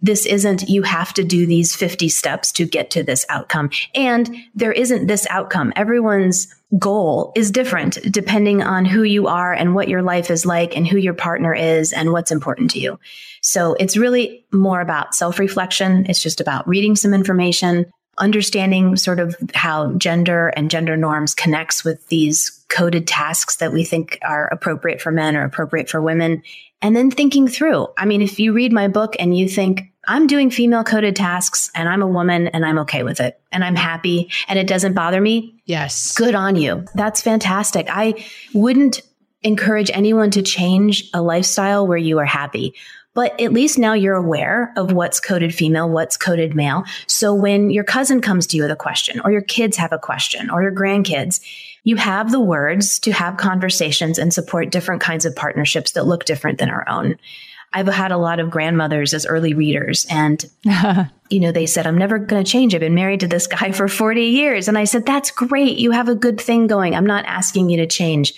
This 0.00 0.26
isn't, 0.26 0.68
you 0.68 0.82
have 0.82 1.14
to 1.14 1.24
do 1.24 1.46
these 1.46 1.74
50 1.74 2.08
steps 2.08 2.52
to 2.52 2.66
get 2.66 2.90
to 2.90 3.02
this 3.02 3.24
outcome. 3.28 3.70
And 3.94 4.36
there 4.54 4.72
isn't 4.72 5.06
this 5.06 5.26
outcome. 5.30 5.72
Everyone's 5.76 6.54
goal 6.78 7.32
is 7.36 7.50
different 7.50 7.98
depending 8.10 8.62
on 8.62 8.84
who 8.84 9.02
you 9.02 9.26
are 9.26 9.52
and 9.52 9.74
what 9.74 9.88
your 9.88 10.02
life 10.02 10.30
is 10.30 10.46
like 10.46 10.76
and 10.76 10.86
who 10.86 10.96
your 10.96 11.14
partner 11.14 11.54
is 11.54 11.92
and 11.92 12.12
what's 12.12 12.32
important 12.32 12.70
to 12.72 12.80
you. 12.80 12.98
So 13.42 13.74
it's 13.74 13.96
really 13.96 14.44
more 14.52 14.80
about 14.80 15.14
self 15.14 15.38
reflection. 15.38 16.06
It's 16.08 16.22
just 16.22 16.40
about 16.40 16.66
reading 16.66 16.96
some 16.96 17.12
information, 17.14 17.86
understanding 18.18 18.96
sort 18.96 19.18
of 19.18 19.34
how 19.54 19.92
gender 19.94 20.48
and 20.48 20.70
gender 20.70 20.96
norms 20.96 21.34
connects 21.34 21.84
with 21.84 22.06
these 22.08 22.64
coded 22.68 23.06
tasks 23.06 23.56
that 23.56 23.72
we 23.72 23.84
think 23.84 24.18
are 24.22 24.48
appropriate 24.48 25.00
for 25.00 25.10
men 25.10 25.36
or 25.36 25.44
appropriate 25.44 25.88
for 25.88 26.00
women 26.00 26.42
and 26.80 26.96
then 26.96 27.10
thinking 27.10 27.48
through. 27.48 27.88
I 27.96 28.04
mean 28.04 28.22
if 28.22 28.38
you 28.38 28.52
read 28.52 28.72
my 28.72 28.88
book 28.88 29.16
and 29.18 29.36
you 29.36 29.48
think 29.48 29.82
i'm 30.08 30.26
doing 30.26 30.50
female 30.50 30.82
coded 30.82 31.14
tasks 31.14 31.70
and 31.76 31.88
i'm 31.88 32.02
a 32.02 32.06
woman 32.08 32.48
and 32.48 32.66
i'm 32.66 32.78
okay 32.78 33.04
with 33.04 33.20
it 33.20 33.40
and 33.52 33.62
i'm 33.62 33.76
happy 33.76 34.32
and 34.48 34.58
it 34.58 34.66
doesn't 34.66 34.94
bother 34.94 35.20
me 35.20 35.62
yes. 35.64 36.14
good 36.16 36.34
on 36.34 36.56
you. 36.56 36.84
That's 36.94 37.22
fantastic. 37.22 37.86
I 37.88 38.24
wouldn't 38.52 39.00
encourage 39.42 39.90
anyone 39.92 40.30
to 40.32 40.42
change 40.42 41.10
a 41.14 41.22
lifestyle 41.22 41.86
where 41.86 41.98
you 41.98 42.18
are 42.18 42.24
happy 42.24 42.74
but 43.14 43.38
at 43.40 43.52
least 43.52 43.78
now 43.78 43.92
you're 43.92 44.16
aware 44.16 44.72
of 44.76 44.92
what's 44.92 45.20
coded 45.20 45.54
female, 45.54 45.88
what's 45.88 46.16
coded 46.16 46.54
male. 46.54 46.84
So 47.06 47.34
when 47.34 47.70
your 47.70 47.84
cousin 47.84 48.20
comes 48.20 48.46
to 48.48 48.56
you 48.56 48.62
with 48.62 48.70
a 48.70 48.76
question, 48.76 49.20
or 49.24 49.30
your 49.30 49.42
kids 49.42 49.76
have 49.76 49.92
a 49.92 49.98
question, 49.98 50.50
or 50.50 50.62
your 50.62 50.72
grandkids, 50.72 51.40
you 51.84 51.96
have 51.96 52.30
the 52.30 52.40
words 52.40 52.98
to 53.00 53.12
have 53.12 53.36
conversations 53.36 54.18
and 54.18 54.32
support 54.32 54.70
different 54.70 55.02
kinds 55.02 55.26
of 55.26 55.36
partnerships 55.36 55.92
that 55.92 56.06
look 56.06 56.24
different 56.24 56.58
than 56.58 56.70
our 56.70 56.88
own. 56.88 57.16
I've 57.74 57.88
had 57.88 58.12
a 58.12 58.18
lot 58.18 58.38
of 58.38 58.50
grandmothers 58.50 59.14
as 59.14 59.26
early 59.26 59.54
readers 59.54 60.06
and 60.10 60.44
you 61.30 61.40
know 61.40 61.52
they 61.52 61.66
said 61.66 61.86
I'm 61.86 61.96
never 61.96 62.18
going 62.18 62.44
to 62.44 62.50
change. 62.50 62.74
I've 62.74 62.80
been 62.80 62.94
married 62.94 63.20
to 63.20 63.28
this 63.28 63.46
guy 63.46 63.72
for 63.72 63.88
40 63.88 64.22
years 64.22 64.68
and 64.68 64.76
I 64.76 64.84
said 64.84 65.06
that's 65.06 65.30
great. 65.30 65.78
You 65.78 65.90
have 65.92 66.08
a 66.08 66.14
good 66.14 66.40
thing 66.40 66.66
going. 66.66 66.94
I'm 66.94 67.06
not 67.06 67.24
asking 67.24 67.70
you 67.70 67.78
to 67.78 67.86
change. 67.86 68.34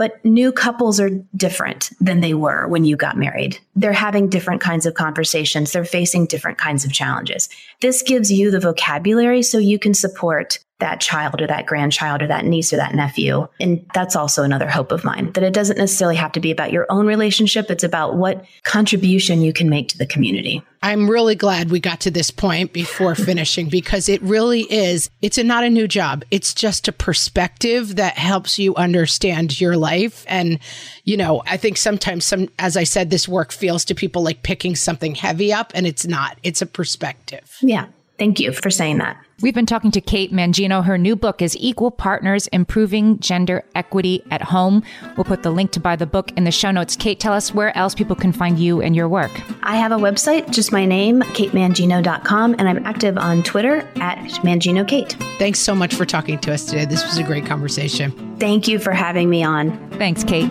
But 0.00 0.24
new 0.24 0.50
couples 0.50 0.98
are 0.98 1.10
different 1.36 1.90
than 2.00 2.20
they 2.20 2.32
were 2.32 2.66
when 2.68 2.86
you 2.86 2.96
got 2.96 3.18
married. 3.18 3.58
They're 3.76 3.92
having 3.92 4.30
different 4.30 4.62
kinds 4.62 4.86
of 4.86 4.94
conversations. 4.94 5.72
They're 5.72 5.84
facing 5.84 6.24
different 6.24 6.56
kinds 6.56 6.86
of 6.86 6.92
challenges. 6.92 7.50
This 7.82 8.00
gives 8.00 8.32
you 8.32 8.50
the 8.50 8.60
vocabulary 8.60 9.42
so 9.42 9.58
you 9.58 9.78
can 9.78 9.92
support 9.92 10.58
that 10.80 11.00
child 11.00 11.40
or 11.40 11.46
that 11.46 11.66
grandchild 11.66 12.22
or 12.22 12.26
that 12.26 12.44
niece 12.44 12.72
or 12.72 12.76
that 12.76 12.94
nephew. 12.94 13.46
And 13.60 13.86
that's 13.94 14.16
also 14.16 14.42
another 14.42 14.68
hope 14.68 14.92
of 14.92 15.04
mine 15.04 15.32
that 15.32 15.44
it 15.44 15.52
doesn't 15.52 15.78
necessarily 15.78 16.16
have 16.16 16.32
to 16.32 16.40
be 16.40 16.50
about 16.50 16.72
your 16.72 16.86
own 16.90 17.06
relationship. 17.06 17.70
It's 17.70 17.84
about 17.84 18.16
what 18.16 18.44
contribution 18.64 19.42
you 19.42 19.52
can 19.52 19.70
make 19.70 19.88
to 19.88 19.98
the 19.98 20.06
community. 20.06 20.62
I'm 20.82 21.10
really 21.10 21.34
glad 21.34 21.70
we 21.70 21.78
got 21.78 22.00
to 22.00 22.10
this 22.10 22.30
point 22.30 22.72
before 22.72 23.14
finishing 23.14 23.68
because 23.68 24.08
it 24.08 24.22
really 24.22 24.62
is, 24.62 25.10
it's 25.20 25.36
a, 25.36 25.44
not 25.44 25.64
a 25.64 25.70
new 25.70 25.86
job. 25.86 26.24
It's 26.30 26.54
just 26.54 26.88
a 26.88 26.92
perspective 26.92 27.96
that 27.96 28.16
helps 28.16 28.58
you 28.58 28.74
understand 28.76 29.60
your 29.60 29.76
life. 29.76 30.24
And, 30.26 30.58
you 31.04 31.18
know, 31.18 31.42
I 31.46 31.58
think 31.58 31.76
sometimes 31.76 32.24
some, 32.24 32.48
as 32.58 32.76
I 32.76 32.84
said, 32.84 33.10
this 33.10 33.28
work 33.28 33.52
feels 33.52 33.84
to 33.86 33.94
people 33.94 34.22
like 34.22 34.42
picking 34.42 34.74
something 34.74 35.14
heavy 35.14 35.52
up 35.52 35.72
and 35.74 35.86
it's 35.86 36.06
not, 36.06 36.38
it's 36.42 36.62
a 36.62 36.66
perspective. 36.66 37.58
Yeah. 37.60 37.86
Thank 38.20 38.38
you 38.38 38.52
for 38.52 38.68
saying 38.68 38.98
that. 38.98 39.16
We've 39.40 39.54
been 39.54 39.64
talking 39.64 39.90
to 39.92 40.00
Kate 40.02 40.30
Mangino. 40.30 40.84
Her 40.84 40.98
new 40.98 41.16
book 41.16 41.40
is 41.40 41.56
Equal 41.58 41.90
Partners 41.90 42.48
Improving 42.48 43.18
Gender 43.18 43.64
Equity 43.74 44.22
at 44.30 44.42
Home. 44.42 44.82
We'll 45.16 45.24
put 45.24 45.42
the 45.42 45.50
link 45.50 45.70
to 45.70 45.80
buy 45.80 45.96
the 45.96 46.04
book 46.04 46.30
in 46.36 46.44
the 46.44 46.50
show 46.50 46.70
notes. 46.70 46.96
Kate, 46.96 47.18
tell 47.18 47.32
us 47.32 47.54
where 47.54 47.74
else 47.78 47.94
people 47.94 48.14
can 48.14 48.30
find 48.30 48.58
you 48.58 48.82
and 48.82 48.94
your 48.94 49.08
work. 49.08 49.30
I 49.62 49.76
have 49.76 49.90
a 49.90 49.96
website, 49.96 50.50
just 50.50 50.70
my 50.70 50.84
name, 50.84 51.22
katemangino.com, 51.22 52.56
and 52.58 52.68
I'm 52.68 52.84
active 52.84 53.16
on 53.16 53.42
Twitter 53.42 53.88
at 53.96 54.18
ManginoKate. 54.42 55.12
Thanks 55.38 55.58
so 55.58 55.74
much 55.74 55.94
for 55.94 56.04
talking 56.04 56.38
to 56.40 56.52
us 56.52 56.66
today. 56.66 56.84
This 56.84 57.02
was 57.06 57.16
a 57.16 57.22
great 57.22 57.46
conversation. 57.46 58.36
Thank 58.38 58.68
you 58.68 58.78
for 58.78 58.92
having 58.92 59.30
me 59.30 59.42
on. 59.42 59.88
Thanks, 59.92 60.24
Kate. 60.24 60.50